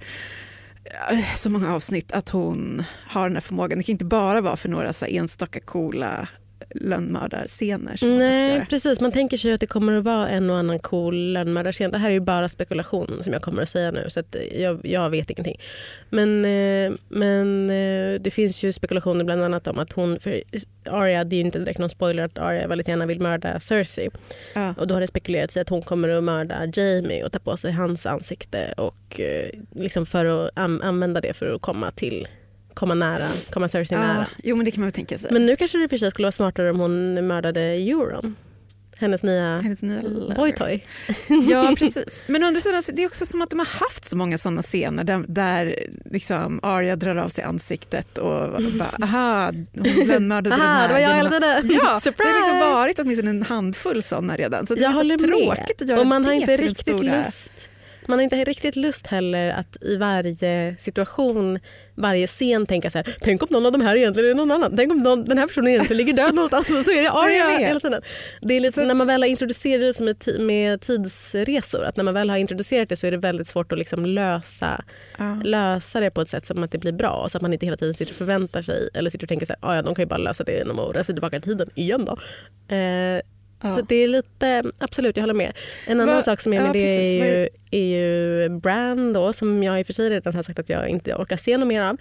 så 1.35 1.49
många 1.49 1.75
avsnitt 1.75 2.11
att 2.11 2.29
hon 2.29 2.83
har 3.07 3.23
den 3.23 3.35
här 3.35 3.41
förmågan. 3.41 3.77
Det 3.77 3.83
kan 3.83 3.93
inte 3.93 4.05
bara 4.05 4.41
vara 4.41 4.57
för 4.57 4.69
några 4.69 4.93
så 4.93 5.05
enstaka 5.05 5.59
coola 5.59 6.27
lönnmördarscener. 6.69 7.99
Nej, 8.01 8.65
precis. 8.69 9.01
Man 9.01 9.11
tänker 9.11 9.37
sig 9.37 9.53
att 9.53 9.59
det 9.59 9.67
kommer 9.67 9.97
att 9.97 10.03
vara 10.03 10.29
en 10.29 10.49
och 10.49 10.57
annan 10.57 10.79
cool 10.79 11.33
lönnmördarscen. 11.33 11.91
Det 11.91 11.97
här 11.97 12.09
är 12.09 12.13
ju 12.13 12.19
bara 12.19 12.49
spekulation 12.49 13.19
som 13.23 13.33
jag 13.33 13.41
kommer 13.41 13.63
att 13.63 13.69
säga 13.69 13.91
nu, 13.91 14.05
så 14.09 14.23
jag, 14.55 14.79
jag 14.83 15.09
vet 15.09 15.29
ingenting. 15.29 15.59
Men, 16.09 16.45
eh, 16.45 16.97
men 17.09 17.69
eh, 17.69 18.21
det 18.21 18.31
finns 18.33 18.63
ju 18.63 18.71
spekulationer 18.71 19.25
bland 19.25 19.43
annat 19.43 19.67
om 19.67 19.79
att 19.79 19.91
hon, 19.91 20.19
för 20.19 20.43
Arya, 20.85 21.23
det 21.23 21.35
är 21.35 21.37
ju 21.37 21.43
inte 21.43 21.59
direkt 21.59 21.79
någon 21.79 21.89
spoiler 21.89 22.23
att 22.23 22.37
Arya 22.37 22.67
väldigt 22.67 22.87
gärna 22.87 23.05
vill 23.05 23.19
mörda 23.19 23.59
Cersei. 23.59 24.09
Ja. 24.53 24.73
Och 24.77 24.87
då 24.87 24.95
har 24.95 25.01
det 25.01 25.07
spekulerats 25.07 25.57
i 25.57 25.59
att 25.59 25.69
hon 25.69 25.81
kommer 25.81 26.09
att 26.09 26.23
mörda 26.23 26.65
Jamie 26.73 27.23
och 27.23 27.31
ta 27.31 27.39
på 27.39 27.57
sig 27.57 27.71
hans 27.71 28.05
ansikte 28.05 28.73
och 28.77 29.19
eh, 29.19 29.49
liksom 29.75 30.05
för 30.05 30.25
att 30.25 30.51
använda 30.57 31.21
det 31.21 31.33
för 31.33 31.55
att 31.55 31.61
komma 31.61 31.91
till 31.91 32.27
komma 32.73 32.93
nära, 32.93 33.27
komma 33.51 33.67
Cersei 33.67 33.97
ja, 33.97 34.01
nära. 34.01 34.27
Jo 34.43 34.55
men 34.55 34.65
det 34.65 34.71
kan 34.71 34.81
man 34.81 34.87
väl 34.87 34.93
tänka 34.93 35.17
sig. 35.17 35.31
Men 35.33 35.45
nu 35.45 35.55
kanske 35.55 35.77
det 35.77 35.89
för 35.89 35.97
sig 35.97 36.11
skulle 36.11 36.25
vara 36.25 36.31
smartare 36.31 36.69
om 36.69 36.79
hon 36.79 37.27
mördade 37.27 37.61
Euron. 37.61 38.35
Hennes 38.97 39.23
nya, 39.23 39.61
Hennes 39.61 39.81
nya 39.81 40.01
boytoy. 40.35 40.85
Ja 41.49 41.73
precis. 41.77 42.23
Men 42.27 42.43
å 42.43 42.47
andra 42.47 42.61
sidan, 42.61 42.81
det 42.93 43.03
är 43.03 43.07
också 43.07 43.25
som 43.25 43.41
att 43.41 43.49
de 43.49 43.59
har 43.59 43.65
haft 43.65 44.05
så 44.05 44.17
många 44.17 44.37
sådana 44.37 44.61
scener 44.61 45.03
där, 45.03 45.25
där 45.27 45.87
liksom 46.05 46.59
Arya 46.63 46.95
drar 46.95 47.15
av 47.15 47.29
sig 47.29 47.43
ansiktet 47.43 48.17
och 48.17 48.61
bara 48.61 48.97
aha, 49.01 49.51
hon 49.73 50.07
lönnmördade 50.07 50.49
den 50.49 50.61
här. 50.61 50.87
det 50.87 50.93
var 50.93 50.99
jag 50.99 51.15
hela 51.15 51.29
tiden. 51.29 51.79
Ja, 51.83 51.99
Surprise! 51.99 52.23
det 52.23 52.39
har 52.39 52.39
liksom 52.39 52.59
varit 52.59 52.99
åtminstone 52.99 53.29
en 53.29 53.43
handfull 53.43 54.03
sådana 54.03 54.35
redan. 54.35 54.67
Så 54.67 54.75
det 54.75 54.81
jag 54.81 54.89
är 54.89 55.17
så 55.17 55.27
tråkigt 55.27 55.81
att 55.81 55.89
göra 55.89 55.99
och 55.99 56.07
man 56.07 56.25
har 56.25 56.33
inte 56.33 56.57
riktigt 56.57 57.03
lust 57.03 57.69
man 58.07 58.19
har 58.19 58.23
inte 58.23 58.43
riktigt 58.43 58.75
lust 58.75 59.07
heller 59.07 59.49
att 59.49 59.83
i 59.83 59.97
varje 59.97 60.75
situation, 60.79 61.59
varje 61.95 62.27
scen 62.27 62.65
tänka 62.65 62.89
så 62.89 62.97
här, 62.97 63.15
tänk 63.21 63.41
om 63.43 63.47
någon 63.51 63.65
av 63.65 63.71
de 63.71 63.81
här 63.81 63.95
egentligen 63.95 64.29
är 64.29 64.33
någon 64.33 64.51
annan. 64.51 64.77
Tänk 64.77 64.91
om 64.91 64.97
någon, 64.97 65.25
den 65.25 65.37
här 65.37 65.47
personen 65.47 65.67
egentligen 65.67 65.97
ligger 65.97 66.13
död 66.13 66.35
någonstans 66.35 66.77
och 66.77 66.85
så 66.85 66.91
är 66.91 67.03
det 67.03 67.11
Arya 67.11 67.57
hela 67.67 67.79
tiden. 67.79 68.01
Det 68.41 68.53
är 68.53 68.59
lite, 68.59 68.81
så... 68.81 68.87
när 68.87 68.93
man 68.93 69.07
väl 69.07 69.21
har 69.21 69.29
introducerat 69.29 69.81
det 69.81 69.93
som 69.93 70.07
ett, 70.07 70.27
med 70.39 70.81
tidsresor, 70.81 71.85
att 71.85 71.97
när 71.97 72.03
man 72.03 72.13
väl 72.13 72.29
har 72.29 72.37
introducerat 72.37 72.89
det 72.89 72.95
så 72.95 73.07
är 73.07 73.11
det 73.11 73.17
väldigt 73.17 73.47
svårt 73.47 73.71
att 73.71 73.77
liksom 73.77 74.05
lösa, 74.05 74.83
ja. 75.17 75.41
lösa 75.43 75.99
det 75.99 76.11
på 76.11 76.21
ett 76.21 76.29
sätt 76.29 76.45
som 76.45 76.63
att 76.63 76.71
det 76.71 76.77
blir 76.77 76.91
bra 76.91 77.27
så 77.29 77.37
att 77.37 77.41
man 77.41 77.53
inte 77.53 77.65
hela 77.65 77.77
tiden 77.77 77.93
sitter 77.93 78.13
och 78.13 78.17
förväntar 78.17 78.61
sig 78.61 78.89
eller 78.93 79.09
sitter 79.09 79.25
och 79.25 79.29
tänker 79.29 79.45
så 79.45 79.53
här, 79.61 79.75
ja 79.75 79.81
de 79.81 79.95
kan 79.95 80.03
ju 80.03 80.09
bara 80.09 80.17
lösa 80.17 80.43
det 80.43 80.51
genom 80.51 80.79
att 80.79 80.95
resa 80.95 81.13
tillbaka 81.13 81.37
i 81.37 81.41
tiden 81.41 81.69
igen 81.75 82.05
då. 82.05 82.17
Eh, 82.75 83.21
Ja. 83.63 83.75
Så 83.75 83.81
det 83.81 83.95
är 83.95 84.07
lite, 84.07 84.63
absolut 84.77 85.17
jag 85.17 85.23
håller 85.23 85.33
med. 85.33 85.57
En 85.87 86.01
annan 86.01 86.15
Va? 86.15 86.21
sak 86.21 86.41
som 86.41 86.53
är 86.53 86.59
med 86.59 86.67
ja, 86.69 86.73
det 86.73 86.79
är 86.79 87.25
ju, 87.25 87.49
är 87.71 87.85
ju 87.85 88.49
Brand 88.49 89.13
då, 89.13 89.33
som 89.33 89.63
jag 89.63 89.79
i 89.79 89.83
och 89.83 89.85
för 89.85 89.93
sig 89.93 90.09
redan 90.09 90.35
har 90.35 90.43
sagt 90.43 90.59
att 90.59 90.69
jag 90.69 90.87
inte 90.87 91.15
orkar 91.15 91.37
se 91.37 91.57
något 91.57 91.67
mer 91.67 91.81
av. 91.81 91.97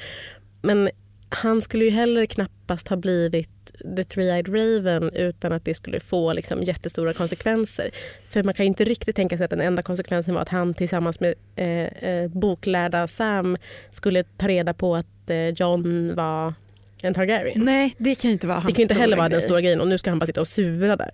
Men 0.62 0.90
han 1.29 1.62
skulle 1.62 1.85
ju 1.85 1.90
heller 1.90 2.27
knappast 2.27 2.88
ha 2.88 2.96
blivit 2.96 3.72
The 3.96 4.03
Three-Eyed 4.03 4.48
Raven 4.48 5.11
utan 5.14 5.53
att 5.53 5.64
det 5.64 5.75
skulle 5.75 6.01
få 6.01 6.33
liksom 6.33 6.62
jättestora 6.62 7.12
konsekvenser. 7.12 7.90
För 8.29 8.42
man 8.42 8.55
kan 8.55 8.66
ju 8.66 8.68
inte 8.68 8.85
riktigt 8.85 9.16
tänka 9.16 9.37
sig 9.37 9.44
att 9.44 9.51
den 9.51 9.61
enda 9.61 9.83
konsekvensen 9.83 10.35
var 10.35 10.42
att 10.42 10.48
han 10.48 10.75
tillsammans 10.75 11.20
med 11.20 11.35
eh, 11.57 12.09
eh, 12.11 12.29
boklärda 12.29 13.09
Sam 13.09 13.57
skulle 13.92 14.25
ta 14.25 14.48
reda 14.48 14.75
på 14.75 14.96
att 14.96 15.31
eh, 15.31 15.48
John 15.48 16.14
var 16.14 16.55
en 17.03 17.14
Targaryen. 17.14 17.64
Nej, 17.64 17.94
det 17.98 18.14
kan 18.14 18.29
ju 18.29 18.33
inte 18.33 18.46
vara 18.46 18.59
hans 18.59 18.66
det 18.66 18.72
kan 18.72 18.79
ju 18.79 18.83
inte 18.83 18.94
heller 18.94 19.16
vara 19.16 19.29
grej. 19.29 19.38
den 19.38 19.42
stora 19.42 19.61
grejen 19.61 19.81
och 19.81 19.88
nu 19.88 19.98
ska 19.98 20.11
han 20.11 20.18
bara 20.18 20.27
sitta 20.27 20.40
och 20.40 20.48
sura 20.48 20.96
där 20.96 21.11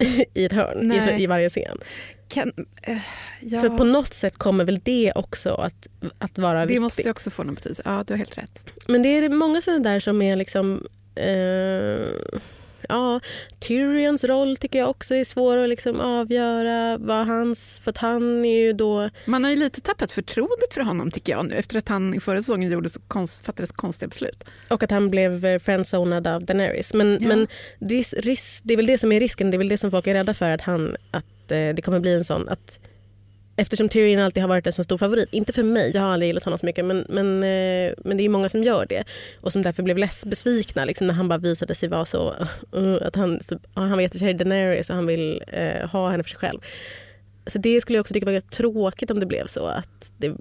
i 0.34 0.44
ett 0.44 0.52
hörn 0.52 0.92
i, 0.92 1.22
i 1.22 1.26
varje 1.26 1.48
scen. 1.48 1.78
Kan, 2.28 2.52
eh, 2.82 2.98
ja, 3.40 3.60
Så 3.60 3.76
på 3.76 3.84
något 3.84 4.14
sätt 4.14 4.36
kommer 4.36 4.64
väl 4.64 4.80
det 4.84 5.12
också 5.14 5.54
att, 5.54 5.86
att 6.18 6.38
vara 6.38 6.60
det 6.60 6.66
viktigt. 6.66 6.82
måste 6.82 7.02
ju 7.02 7.10
också 7.10 7.30
få 7.30 7.42
någon 7.42 7.54
betydelse. 7.54 7.82
Ja, 7.84 8.04
du 8.06 8.12
har 8.12 8.18
helt 8.18 8.38
rätt. 8.38 8.66
Men 8.86 9.02
det 9.02 9.08
är 9.08 9.28
många 9.28 9.62
sådana 9.62 9.90
där 9.90 10.00
som 10.00 10.22
är 10.22 10.36
liksom... 10.36 10.86
Eh, 11.14 12.06
ja, 12.88 13.20
Tyrions 13.58 14.24
roll 14.24 14.56
tycker 14.56 14.78
jag 14.78 14.90
också 14.90 15.14
är 15.14 15.24
svår 15.24 15.56
att 15.56 15.68
liksom 15.68 16.00
avgöra. 16.00 16.98
Vad 16.98 17.26
hans, 17.26 17.80
för 17.84 17.90
att 17.90 17.98
han 17.98 18.44
är 18.44 18.58
ju 18.60 18.72
då... 18.72 19.10
Man 19.24 19.44
har 19.44 19.50
ju 19.50 19.56
lite 19.56 19.80
tappat 19.80 20.12
förtroendet 20.12 20.74
för 20.74 20.80
honom 20.80 21.10
tycker 21.10 21.32
jag 21.32 21.46
nu 21.46 21.54
efter 21.54 21.78
att 21.78 21.88
han 21.88 22.14
i 22.14 22.20
förra 22.20 22.38
säsongen 22.38 22.70
gjorde 22.70 22.88
så 22.88 23.00
konst, 23.00 23.46
fattade 23.46 23.66
så 23.66 23.74
konstiga 23.74 24.08
beslut. 24.08 24.44
Och 24.68 24.82
att 24.82 24.90
han 24.90 25.10
blev 25.10 25.46
eh, 25.46 25.58
friendzonad 25.58 26.26
av 26.26 26.44
Daenerys. 26.44 26.94
Men, 26.94 27.18
Ja. 27.20 27.28
men 27.28 27.46
det, 27.78 27.94
är, 27.94 28.66
det 28.66 28.72
är 28.72 28.76
väl 28.76 28.86
det 28.86 28.98
som 28.98 29.12
är 29.12 29.20
risken. 29.20 29.50
Det 29.50 29.56
är 29.56 29.58
väl 29.58 29.68
det 29.68 29.78
som 29.78 29.90
folk 29.90 30.06
är 30.06 30.14
rädda 30.14 30.34
för. 30.34 30.50
Att, 30.50 30.60
han, 30.60 30.96
att 31.10 31.24
eh, 31.50 31.68
det 31.74 31.84
kommer 31.84 32.00
bli 32.00 32.14
en 32.14 32.24
sån... 32.24 32.48
Att, 32.48 32.78
eftersom 33.60 33.88
Tyrion 33.88 34.20
alltid 34.20 34.42
har 34.42 34.48
varit 34.48 34.66
en 34.66 34.72
så 34.72 34.84
stor 34.84 34.98
favorit. 34.98 35.28
Inte 35.32 35.52
för 35.52 35.62
mig, 35.62 35.90
jag 35.94 36.02
har 36.02 36.08
aldrig 36.08 36.28
gillat 36.28 36.44
honom 36.44 36.58
så 36.58 36.66
mycket. 36.66 36.84
Men, 36.84 37.06
men, 37.08 37.26
eh, 37.36 37.92
men 38.04 38.16
det 38.16 38.24
är 38.24 38.28
många 38.28 38.48
som 38.48 38.62
gör 38.62 38.86
det. 38.88 39.04
Och 39.40 39.52
som 39.52 39.62
därför 39.62 39.82
blev 39.82 39.98
less 39.98 40.24
besvikna 40.26 40.84
liksom, 40.84 41.06
när 41.06 41.14
han 41.14 41.28
bara 41.28 41.38
visade 41.38 41.74
sig 41.74 41.88
vara 41.88 42.04
så... 42.04 42.34
Uh, 42.76 42.98
att 43.02 43.16
han, 43.16 43.40
så, 43.40 43.58
ja, 43.74 43.80
han 43.80 43.90
var 43.90 44.00
jättekär 44.00 44.28
i 44.28 44.32
Daenerys 44.32 44.90
och 44.90 44.96
han 44.96 45.06
vill 45.06 45.42
uh, 45.52 45.86
ha 45.88 46.10
henne 46.10 46.22
för 46.22 46.30
sig 46.30 46.38
själv. 46.38 46.60
Så 47.46 47.58
det 47.58 47.80
skulle 47.80 47.96
jag 47.96 48.00
också 48.00 48.14
tycka 48.14 48.26
var 48.26 48.40
tråkigt 48.40 49.10
om 49.10 49.20
det 49.20 49.26
blev 49.26 49.46
så. 49.46 49.66
Att, 49.66 50.12
det, 50.18 50.34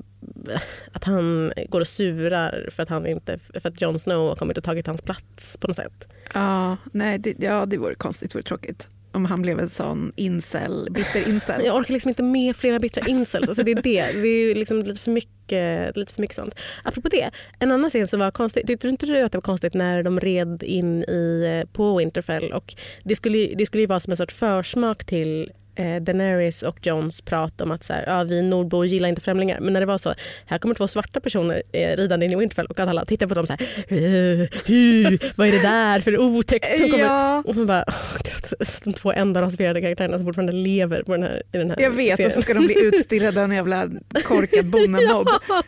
att 0.92 1.04
han 1.04 1.54
går 1.70 1.82
och 1.82 1.88
surar 1.88 2.70
för 2.72 2.84
att, 2.84 2.90
han 2.90 3.08
inte, 3.08 3.40
för 3.54 3.70
att 3.70 3.82
Jon 3.82 4.00
Snow 4.00 4.30
har 4.30 4.36
kommit 4.36 4.58
och 4.58 4.64
tagit 4.64 4.88
hans 4.88 5.02
plats 5.02 5.58
på 5.58 5.68
något 5.68 5.76
sätt. 5.76 6.08
Ja, 6.34 6.78
nej, 6.92 7.20
det, 7.20 7.36
ja, 7.40 7.66
det 7.66 7.78
vore 7.78 7.96
konstigt, 7.96 8.32
det 8.32 8.36
vore 8.36 8.44
tråkigt. 8.44 8.88
Om 9.12 9.26
han 9.26 9.42
blev 9.42 9.60
en 9.60 9.70
sån 9.70 10.12
incel, 10.16 10.88
bitter 10.92 11.30
incel. 11.30 11.62
Jag 11.66 11.76
orkar 11.76 11.94
liksom 11.94 12.10
inte 12.10 12.24
med 12.24 12.56
flera 12.56 12.80
bittra 12.80 13.04
incels. 13.08 13.48
Alltså 13.48 13.64
det 13.64 13.72
är 13.72 13.82
det. 13.82 14.22
Det 14.22 14.28
är 14.28 14.56
liksom 14.56 14.80
lite 14.80 15.02
för 15.02 15.12
mycket, 15.12 15.98
lite 15.98 16.14
för 16.14 16.22
mycket 16.22 16.36
sånt. 16.36 16.56
Apropå 16.84 17.10
det, 17.10 17.30
en 17.60 17.72
annan 17.72 17.90
scen 17.90 18.08
som 18.08 18.20
var 18.20 18.32
konstig. 18.32 18.68
Tyckte 18.68 18.88
du 18.88 18.92
inte 18.92 19.06
du 19.06 19.22
att 19.22 19.32
det 19.32 19.38
var 19.38 19.42
konstigt 19.42 19.74
när 19.74 20.04
de 20.04 20.20
red 20.20 20.64
in 20.64 21.04
i, 21.04 21.46
eh, 21.64 21.72
på 21.72 21.98
Winterfell? 21.98 22.54
Och 22.54 22.76
det, 23.04 23.16
skulle, 23.16 23.56
det 23.56 23.66
skulle 23.66 23.82
ju 23.82 23.88
vara 23.88 24.00
som 24.00 24.12
en 24.12 24.18
sorts 24.18 24.34
försmak 24.34 25.06
till 25.06 25.52
eh, 25.80 26.02
Daenerys 26.02 26.64
och 26.64 26.78
Johns 26.88 27.22
prat 27.22 27.62
om 27.62 27.72
att 27.72 27.84
så 27.84 27.94
här, 27.94 28.04
ja, 28.08 28.24
vi 28.24 28.42
nordbor 28.42 28.86
gillar 28.86 29.10
inte 29.10 29.22
främlingar. 29.22 29.60
Men 29.60 29.74
när 29.74 29.80
det 29.80 29.86
var 29.86 29.98
så, 29.98 30.14
här 30.46 30.58
kommer 30.58 30.76
två 30.76 30.88
svarta 30.88 31.20
personer 31.20 31.64
eh, 31.72 31.98
ridande 31.98 32.26
in 32.26 32.32
i 32.32 32.36
Winterfell 32.36 32.66
och 32.66 32.80
att 32.80 32.90
alla 32.90 33.06
tittar 33.06 33.28
på 33.28 33.34
dem 33.34 33.48
så 33.48 33.54
här, 33.54 33.62
"Eh, 33.88 34.48
hu, 34.66 35.18
vad 35.36 35.48
är 35.48 35.52
det 35.52 35.62
där 35.62 36.00
för 36.02 36.18
otäckt 36.18 36.76
som 36.76 36.90
kommer? 36.90 37.04
Ja, 37.04 37.44
Och 37.46 37.56
man 37.56 37.66
bara, 37.66 37.86
gud, 38.24 38.60
de 38.84 38.94
två 38.94 39.12
enda 39.12 39.42
rasifierade 39.42 39.82
karaktärerna 39.82 40.18
som 40.18 40.26
fortfarande 40.26 40.54
lever 40.54 41.04
på 41.04 41.12
den 41.12 41.24
här, 41.24 41.44
i 41.54 41.58
den 41.58 41.70
här 41.70 41.78
jag 41.82 41.92
vet 41.92 42.12
och 42.12 42.18
serien. 42.18 42.32
så 42.32 42.42
ska 42.42 42.54
de 42.54 42.66
bli 42.66 42.86
utstirrade 42.86 43.40
av 43.40 43.46
en 43.46 43.56
jävla 43.56 43.90
korkad 44.24 44.66
bonnamobb. 44.70 45.28
Ja, 45.50 45.62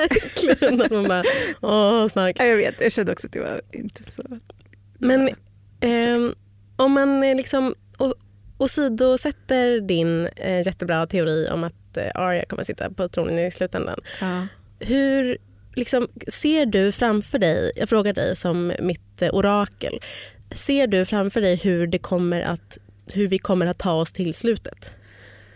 verkligen. 0.00 0.80
Att 0.80 0.90
man 0.90 1.04
bara, 1.04 1.22
åh, 1.60 2.08
snark. 2.08 2.36
Ja, 2.38 2.44
jag 2.44 2.56
vet, 2.56 2.74
jag 2.80 2.92
kände 2.92 3.12
också 3.12 3.26
att 3.26 3.32
det 3.32 3.40
var 3.40 3.60
inte 3.72 4.02
så... 4.02 4.22
Men 4.98 5.28
ehm, 5.80 6.34
om 6.76 6.92
man 6.92 7.22
eh, 7.22 7.34
liksom 7.36 7.74
åsidosätter 8.58 9.80
din 9.80 10.26
eh, 10.26 10.66
jättebra 10.66 11.06
teori 11.06 11.48
om 11.50 11.64
att 11.64 11.96
eh, 11.96 12.10
Arya 12.14 12.44
kommer 12.44 12.62
sitta 12.62 12.90
på 12.90 13.08
tronen 13.08 13.38
i 13.38 13.50
slutändan. 13.50 14.00
Ja. 14.20 14.46
Hur 14.80 15.38
liksom, 15.74 16.08
ser 16.28 16.66
du 16.66 16.92
framför 16.92 17.38
dig, 17.38 17.72
jag 17.76 17.88
frågar 17.88 18.12
dig 18.12 18.36
som 18.36 18.72
mitt 18.80 19.22
eh, 19.22 19.34
orakel, 19.34 20.00
ser 20.54 20.86
du 20.86 21.04
framför 21.04 21.40
dig 21.40 21.56
hur, 21.56 21.86
det 21.86 21.98
kommer 21.98 22.40
att, 22.40 22.78
hur 23.12 23.28
vi 23.28 23.38
kommer 23.38 23.66
att 23.66 23.78
ta 23.78 23.92
oss 23.92 24.12
till 24.12 24.34
slutet? 24.34 24.90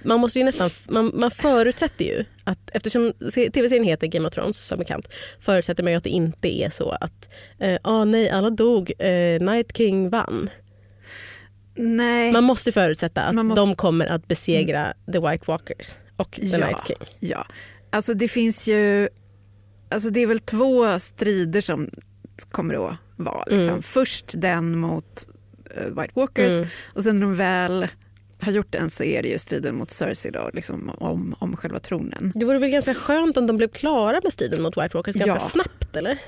Man, 0.02 0.20
måste 0.20 0.38
ju 0.38 0.44
nästan, 0.44 0.70
man, 0.88 1.10
man 1.14 1.30
förutsätter 1.30 2.04
ju 2.04 2.24
att 2.44 2.70
eftersom 2.72 3.12
se- 3.30 3.50
tv-serien 3.50 3.84
heter 3.84 4.06
Game 4.06 4.28
of 4.28 4.34
Thrones 4.34 4.58
som 4.66 4.78
bekant 4.78 5.08
förutsätter 5.40 5.82
man 5.82 5.92
ju 5.92 5.96
att 5.96 6.04
det 6.04 6.10
inte 6.10 6.62
är 6.62 6.70
så 6.70 6.90
att 6.90 7.28
eh, 7.58 7.78
ah, 7.82 8.04
nej 8.04 8.30
alla 8.30 8.50
dog, 8.50 8.92
eh, 8.98 9.40
Night 9.40 9.76
King 9.76 10.08
vann. 10.10 10.50
Nej, 11.74 12.32
Man 12.32 12.44
måste 12.44 12.72
förutsätta 12.72 13.22
att 13.22 13.34
måste- 13.46 13.60
de 13.66 13.74
kommer 13.74 14.06
att 14.06 14.28
besegra 14.28 14.94
The 15.12 15.18
White 15.18 15.44
Walkers 15.46 15.90
och 16.16 16.30
The 16.32 16.46
Ja. 16.46 16.66
Night 16.66 16.86
King. 16.86 16.96
ja. 17.18 17.46
Alltså 17.92 18.14
det 18.14 18.28
finns 18.28 18.68
ju... 18.68 19.08
Alltså 19.90 20.10
det 20.10 20.20
är 20.20 20.26
väl 20.26 20.38
två 20.40 20.98
strider 20.98 21.60
som 21.60 21.90
kommer 22.50 22.74
att 22.74 22.96
vara. 23.16 23.44
Liksom. 23.44 23.68
Mm. 23.68 23.82
Först 23.82 24.24
den 24.34 24.78
mot 24.78 25.28
eh, 25.76 25.84
White 25.84 26.12
Walkers 26.14 26.52
Mm. 26.52 26.68
och 26.94 27.04
sen 27.04 27.20
när 27.20 27.26
de 27.26 27.36
väl 27.36 27.86
har 28.40 28.52
gjort 28.52 28.72
den 28.72 28.90
så 28.90 29.04
är 29.04 29.22
det 29.22 29.28
ju 29.28 29.38
striden 29.38 29.74
mot 29.76 29.90
Cersei 29.90 30.30
då, 30.32 30.50
liksom, 30.52 30.90
om, 30.98 31.34
om 31.38 31.56
själva 31.56 31.78
tronen. 31.78 32.32
Det 32.34 32.44
vore 32.44 32.58
väl 32.58 32.70
ganska 32.70 32.94
skönt 32.94 33.36
om 33.36 33.46
de 33.46 33.56
blev 33.56 33.68
klara 33.68 34.20
med 34.24 34.32
striden 34.32 34.62
mot 34.62 34.76
White 34.76 34.90
Walkers 34.96 35.14
ganska 35.14 35.34
Ja. 35.34 35.40
snabbt 35.40 35.96
eller? 35.96 36.18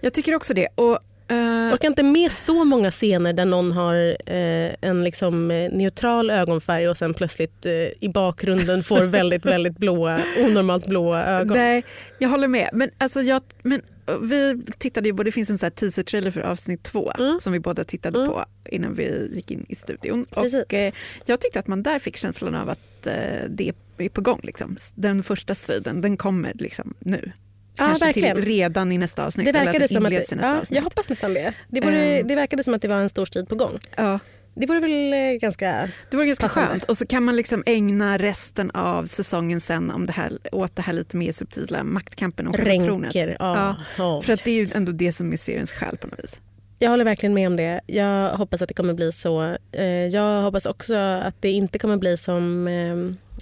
Jag 0.00 0.12
tycker 0.12 0.34
också 0.34 0.54
det. 0.54 0.68
Och, 0.74 0.98
Jag 1.34 1.72
orkar 1.74 1.88
inte 1.88 2.02
med 2.02 2.32
så 2.32 2.64
många 2.64 2.90
scener 2.90 3.32
där 3.32 3.44
någon 3.44 3.72
har 3.72 4.16
eh, 4.26 4.74
en 4.80 5.04
liksom, 5.04 5.50
eh, 5.50 5.70
neutral 5.72 6.30
ögonfärg 6.30 6.88
och 6.88 6.96
sen 6.96 7.14
plötsligt 7.14 7.66
eh, 7.66 7.72
i 7.72 8.10
bakgrunden 8.14 8.84
får 8.84 9.04
väldigt, 9.04 9.46
väldigt 9.46 9.78
blåa, 9.78 10.20
onormalt 10.46 10.86
blåa 10.86 11.24
ögon. 11.24 11.56
Nej, 11.56 11.84
jag 12.18 12.28
håller 12.28 12.48
med. 12.48 12.70
Men, 12.72 12.90
alltså, 12.98 13.22
jag, 13.22 13.42
men 13.62 13.82
vi 14.22 14.62
tittade 14.78 15.08
ju, 15.08 15.14
det 15.14 15.32
finns 15.32 15.50
en 15.50 15.58
så 15.58 15.70
teaser-trailer 15.70 16.30
för 16.30 16.40
avsnitt 16.40 16.82
två 16.82 17.12
Mm. 17.18 17.40
som 17.40 17.52
vi 17.52 17.60
båda 17.60 17.84
tittade 17.84 18.18
Mm. 18.18 18.30
på 18.30 18.44
innan 18.70 18.94
vi 18.94 19.30
gick 19.34 19.50
in 19.50 19.66
i 19.68 19.74
studion. 19.74 20.26
Precis. 20.30 20.64
Och, 20.64 20.74
eh, 20.74 20.92
jag 21.26 21.40
tyckte 21.40 21.58
att 21.58 21.66
man 21.66 21.82
där 21.82 21.98
fick 21.98 22.16
känslan 22.16 22.54
av 22.54 22.70
att 22.70 23.06
eh, 23.06 23.12
det 23.48 23.72
är 23.98 24.08
på 24.08 24.20
gång. 24.20 24.40
Liksom. 24.42 24.76
Den 24.94 25.22
första 25.22 25.54
striden 25.54 26.00
den 26.00 26.16
kommer 26.16 26.52
liksom 26.54 26.94
nu. 26.98 27.32
Ja, 27.78 27.84
Kanske 27.86 28.04
verkligen. 28.06 28.36
till 28.36 28.44
redan 28.44 28.92
i 28.92 28.98
nästa 28.98 29.26
avsnitt. 29.26 29.44
Det 29.46 29.50
eller 29.50 29.64
verkade 29.66 29.84
att 29.84 29.90
som 29.90 30.06
att, 30.06 30.12
inleds 30.12 30.32
i 30.32 30.34
nästa 30.34 30.50
ja, 30.50 30.60
avsnitt. 30.60 30.76
jag 30.76 30.82
hoppas 30.84 31.08
nästan 31.08 31.34
det. 31.34 31.52
Det, 31.68 31.80
vore, 31.80 31.96
Ehm. 32.18 32.26
det 32.26 32.34
verkade 32.34 32.64
som 32.64 32.74
att 32.74 32.82
det 32.82 32.88
var 32.88 32.96
en 32.96 33.08
stor 33.08 33.24
strid 33.26 33.48
på 33.48 33.54
gång. 33.54 33.78
Ja, 33.96 34.18
Det 34.54 34.66
vore 34.66 34.80
väl 34.80 35.12
eh, 35.12 35.18
ganska... 35.40 35.88
det 36.10 36.16
var 36.16 36.24
ganska 36.24 36.42
Passande. 36.46 36.68
skönt. 36.68 36.84
Och 36.84 36.96
så 36.96 37.06
kan 37.06 37.22
man 37.24 37.36
liksom 37.36 37.62
ägna 37.66 38.18
resten 38.18 38.70
av 38.70 39.06
säsongen 39.06 39.60
sen 39.60 39.90
om 39.90 40.06
det 40.06 40.12
här, 40.12 40.32
åt 40.52 40.76
det 40.76 40.82
här 40.82 40.92
lite 40.92 41.16
mer 41.16 41.32
subtila 41.32 41.84
maktkampen 41.84 42.46
om 42.46 42.52
tronen. 42.52 43.02
Ränker. 43.02 43.36
Ja. 43.40 43.76
Ja. 43.98 44.22
För 44.22 44.32
att 44.32 44.44
det 44.44 44.50
är 44.50 44.54
ju 44.54 44.68
ändå 44.74 44.92
det 44.92 45.12
som 45.12 45.32
är 45.32 45.36
seriens 45.36 45.72
själ 45.72 45.96
på 45.96 46.06
något 46.06 46.24
vis. 46.24 46.40
Jag 46.82 46.90
håller 46.90 47.04
verkligen 47.04 47.34
med 47.34 47.46
om 47.46 47.56
det. 47.56 47.80
Jag 47.86 48.36
hoppas 48.36 48.62
att 48.62 48.68
det 48.68 48.74
kommer 48.74 48.94
bli 48.94 49.12
så. 49.12 49.56
Eh, 49.72 49.84
jag 49.84 50.42
hoppas 50.42 50.66
också 50.66 50.94
att 50.94 51.42
det 51.42 51.50
inte 51.50 51.78
kommer 51.78 51.96
bli 51.96 52.16
som 52.16 52.68
eh, 52.68 52.96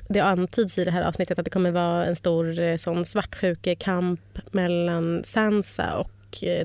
det 0.09 0.21
antyds 0.21 0.79
i 0.79 0.85
det 0.85 0.91
här 0.91 1.03
avsnittet 1.03 1.39
att 1.39 1.45
det 1.45 1.51
kommer 1.51 1.71
vara 1.71 2.07
en 2.07 2.17
stor 2.17 2.61
eh, 2.61 2.77
sån 2.77 3.05
svartsjukekamp 3.05 4.21
mellan 4.51 5.25
Sansa 5.25 5.95
och 5.97 6.11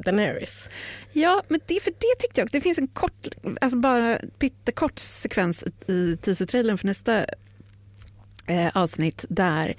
Daenerys. 0.06 0.70
Ja, 1.12 1.44
men 1.48 1.60
det, 1.66 1.84
för 1.84 1.92
det 1.92 2.16
tyckte 2.20 2.42
jag. 2.42 2.50
Det 2.52 2.62
finns 2.62 2.78
en 2.78 2.88
kort, 2.88 3.28
alltså 3.62 3.78
bara 3.78 4.18
pyttekort 4.40 5.00
sekvens 5.00 5.64
i 5.88 6.18
teaser-trailern 6.22 6.78
för 6.78 6.88
nästa 6.88 7.26
eh, 8.48 8.70
avsnitt 8.74 9.26
där 9.30 9.76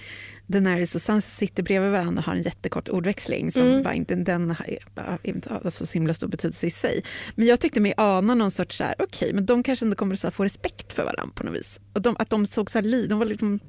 Daenerys 0.47 0.95
och 0.95 1.03
Sansa 1.03 1.29
sitter 1.31 1.63
bredvid 1.63 1.91
varandra 1.91 2.21
och 2.21 2.27
har 2.27 2.35
en 2.35 2.43
jättekort 2.43 2.89
ordväxling 2.89 3.53
som 3.53 3.63
Mm. 3.63 3.83
bara 3.83 3.95
inte, 3.95 4.15
den 4.15 4.51
har, 4.51 4.67
bara 4.95 5.19
inte 5.23 5.53
har 5.53 5.71
så 5.71 5.85
himla 5.95 6.15
stor 6.15 6.29
betydelse 6.29 6.67
i 6.67 6.71
sig. 6.71 7.03
Men 7.35 7.47
jag 7.47 7.61
tyckte 7.61 7.81
mig 7.81 7.95
ana 7.97 8.35
någon 8.35 8.51
sorts 8.51 8.77
så 8.77 8.85
här, 8.85 8.95
okej, 8.99 9.33
men 9.33 9.47
de 9.47 9.63
kanske 9.63 9.85
ändå 9.85 9.97
kommer 9.97 10.27
att 10.27 10.35
få 10.35 10.45
respekt 10.45 10.93
för 10.93 11.05
varandra 11.05 11.33
på 11.35 11.45
något 11.45 11.55
vis. 11.55 11.81
Och 11.93 12.03
de, 12.03 12.17
att 12.19 12.31
de 12.31 12.47
såg 12.47 12.71
så 12.71 12.79
här, 12.79 13.09
de 13.09 13.19
var 13.19 13.27
liksom 13.27 13.61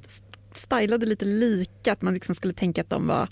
stylade 0.52 1.06
lite 1.06 1.24
lika, 1.24 1.92
att 1.92 2.02
man 2.02 2.14
liksom 2.14 2.34
skulle 2.34 2.54
tänka 2.54 2.80
att 2.80 2.90
de 2.90 3.06
var 3.06 3.28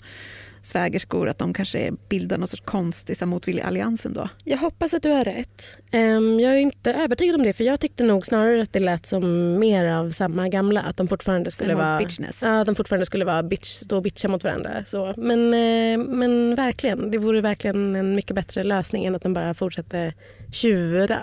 svägerskor, 0.65 1.29
att 1.29 1.37
de 1.37 1.53
kanske 1.53 1.91
bildar 2.09 2.37
någon 2.37 2.47
sorts 2.47 2.63
konstig 2.65 3.27
motvillig 3.27 3.63
allians 3.63 4.05
ändå. 4.05 4.29
Jag 4.43 4.57
hoppas 4.57 4.93
att 4.93 5.03
du 5.03 5.09
har 5.09 5.23
rätt. 5.23 5.77
Ehm, 5.91 6.39
Jag 6.39 6.53
är 6.53 6.57
inte 6.57 6.93
övertygad 6.93 7.35
om 7.35 7.43
det 7.43 7.53
för 7.53 7.63
jag 7.63 7.79
tyckte 7.79 8.03
nog 8.03 8.25
snarare 8.25 8.61
att 8.61 8.73
det 8.73 8.79
lät 8.79 9.05
som 9.05 9.53
mer 9.59 9.85
av 9.85 10.11
samma 10.11 10.47
gamla. 10.49 10.81
Att 10.81 10.97
de 10.97 11.07
fortfarande 11.07 11.51
skulle 11.51 11.75
vara... 11.75 11.97
bitchness. 11.97 12.41
Ja, 12.41 12.63
de 12.63 12.75
fortfarande 12.75 13.05
skulle 13.05 13.25
vara 13.25 13.43
bitch, 13.43 13.67
stå 13.67 13.95
och 13.95 14.01
bitcha 14.03 14.27
mot 14.27 14.43
varandra. 14.43 14.85
Så. 14.85 15.13
Men, 15.17 15.53
eh, 15.53 16.07
men 16.07 16.55
verkligen, 16.55 17.11
det 17.11 17.17
vore 17.17 17.41
verkligen 17.41 17.95
en 17.95 18.15
mycket 18.15 18.35
bättre 18.35 18.63
lösning 18.63 19.05
än 19.05 19.15
att 19.15 19.21
de 19.21 19.33
bara 19.33 19.53
fortsätter 19.53 20.13
tjura. 20.51 21.19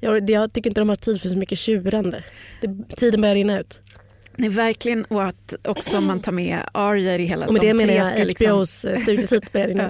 Jag, 0.00 0.30
jag 0.30 0.52
tycker 0.52 0.70
inte 0.70 0.80
de 0.80 0.88
har 0.88 0.96
tid 0.96 1.20
för 1.20 1.28
så 1.28 1.36
mycket 1.36 1.58
tjurande. 1.58 2.24
Det, 2.60 2.96
tiden 2.96 3.20
börjar 3.20 3.34
rinna 3.34 3.60
ut. 3.60 3.80
Nej, 4.40 4.48
verkligen. 4.48 5.04
Och 5.04 5.24
att 5.24 5.54
också 5.64 6.00
man 6.00 6.20
tar 6.20 6.32
med 6.32 6.58
Arya 6.72 7.14
i 7.14 7.24
hela... 7.24 7.46
Och 7.46 7.52
med 7.52 7.62
de 7.62 7.68
det 7.68 7.74
menar 7.74 7.94
jag 7.94 8.10
ska 8.10 8.24
liksom- 8.24 8.46
HBOs 8.46 8.84
liksom... 8.84 9.02
studietid 9.02 9.42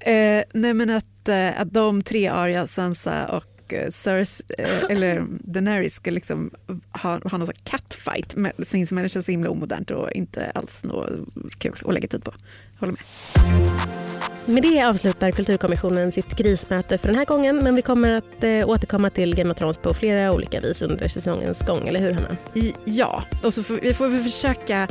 eh, 0.00 0.42
Nej 0.52 0.74
men 0.74 0.90
att, 0.90 1.28
eh, 1.28 1.60
att 1.60 1.72
de 1.72 2.02
tre, 2.02 2.28
Arya, 2.28 2.66
Sansa 2.66 3.26
och 3.26 3.74
eh, 3.74 3.90
Cersei, 3.90 4.46
eh, 4.58 4.84
eller 4.90 5.24
Daenerys 5.40 5.94
ska 5.94 6.10
liksom 6.10 6.50
ha, 6.90 7.20
ha 7.24 7.38
någon 7.38 7.48
catfight 7.64 8.36
med 8.36 8.52
sinsemellan 8.66 9.08
känns 9.08 9.26
så 9.26 9.32
himla 9.32 9.50
omodernt 9.50 9.90
och 9.90 10.12
inte 10.12 10.50
alls 10.54 10.84
något 10.84 11.10
kul 11.58 11.82
att 11.84 11.94
lägga 11.94 12.08
tid 12.08 12.24
på. 12.24 12.32
Håller 12.78 12.92
med. 12.92 14.13
Med 14.46 14.62
det 14.62 14.82
avslutar 14.82 15.30
Kulturkommissionen 15.30 16.12
sitt 16.12 16.34
krismöte 16.34 16.98
för 16.98 17.08
den 17.08 17.16
här 17.16 17.24
gången 17.24 17.56
men 17.56 17.74
vi 17.74 17.82
kommer 17.82 18.10
att 18.10 18.44
eh, 18.44 18.68
återkomma 18.68 19.10
till 19.10 19.34
Game 19.34 19.50
of 19.50 19.58
Thrones 19.58 19.78
på 19.78 19.94
flera 19.94 20.32
olika 20.32 20.60
vis 20.60 20.82
under 20.82 21.08
säsongens 21.08 21.62
gång, 21.62 21.88
eller 21.88 22.00
hur 22.00 22.12
Hanna? 22.12 22.36
I, 22.54 22.74
ja, 22.84 23.22
och 23.42 23.54
så 23.54 23.62
får, 23.62 23.74
vi 23.74 23.94
får 23.94 24.08
vi 24.08 24.22
försöka 24.22 24.88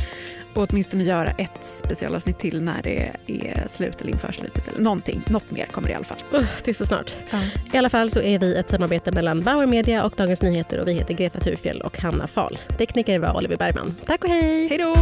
åtminstone 0.54 1.04
göra 1.04 1.32
ett 1.32 1.58
specialavsnitt 1.62 2.40
till 2.40 2.62
när 2.62 2.82
det 2.84 3.12
är 3.28 3.68
slut 3.68 4.02
eller 4.02 4.12
inför 4.12 4.32
slutet. 4.32 4.68
Eller 4.68 4.82
någonting, 4.82 5.22
något 5.28 5.52
mer 5.52 5.66
kommer 5.66 5.88
det 5.88 5.92
i 5.92 5.96
alla 5.96 6.06
fall. 6.06 6.18
Uh, 6.34 6.46
det 6.64 6.72
är 6.72 6.74
så 6.74 6.86
snart. 6.86 7.14
Ja. 7.32 7.40
I 7.74 7.78
alla 7.78 7.90
fall 7.90 8.10
så 8.10 8.22
är 8.22 8.40
vi 8.40 8.56
ett 8.56 8.70
samarbete 8.70 9.12
mellan 9.12 9.42
Bauer 9.42 9.66
Media 9.66 10.04
och 10.04 10.14
Dagens 10.18 10.42
Nyheter 10.42 10.80
och 10.80 10.88
vi 10.88 10.94
heter 10.94 11.14
Greta 11.14 11.40
Thurfjell 11.40 11.82
och 11.82 12.00
Hanna 12.00 12.28
Fahl. 12.28 12.60
Tekniker 12.78 13.20
var 13.20 13.38
Oliver 13.38 13.58
Bergman. 13.58 13.96
Tack 14.06 14.24
och 14.24 14.30
hej! 14.30 14.68
Hej 14.68 14.78
då! 14.78 14.96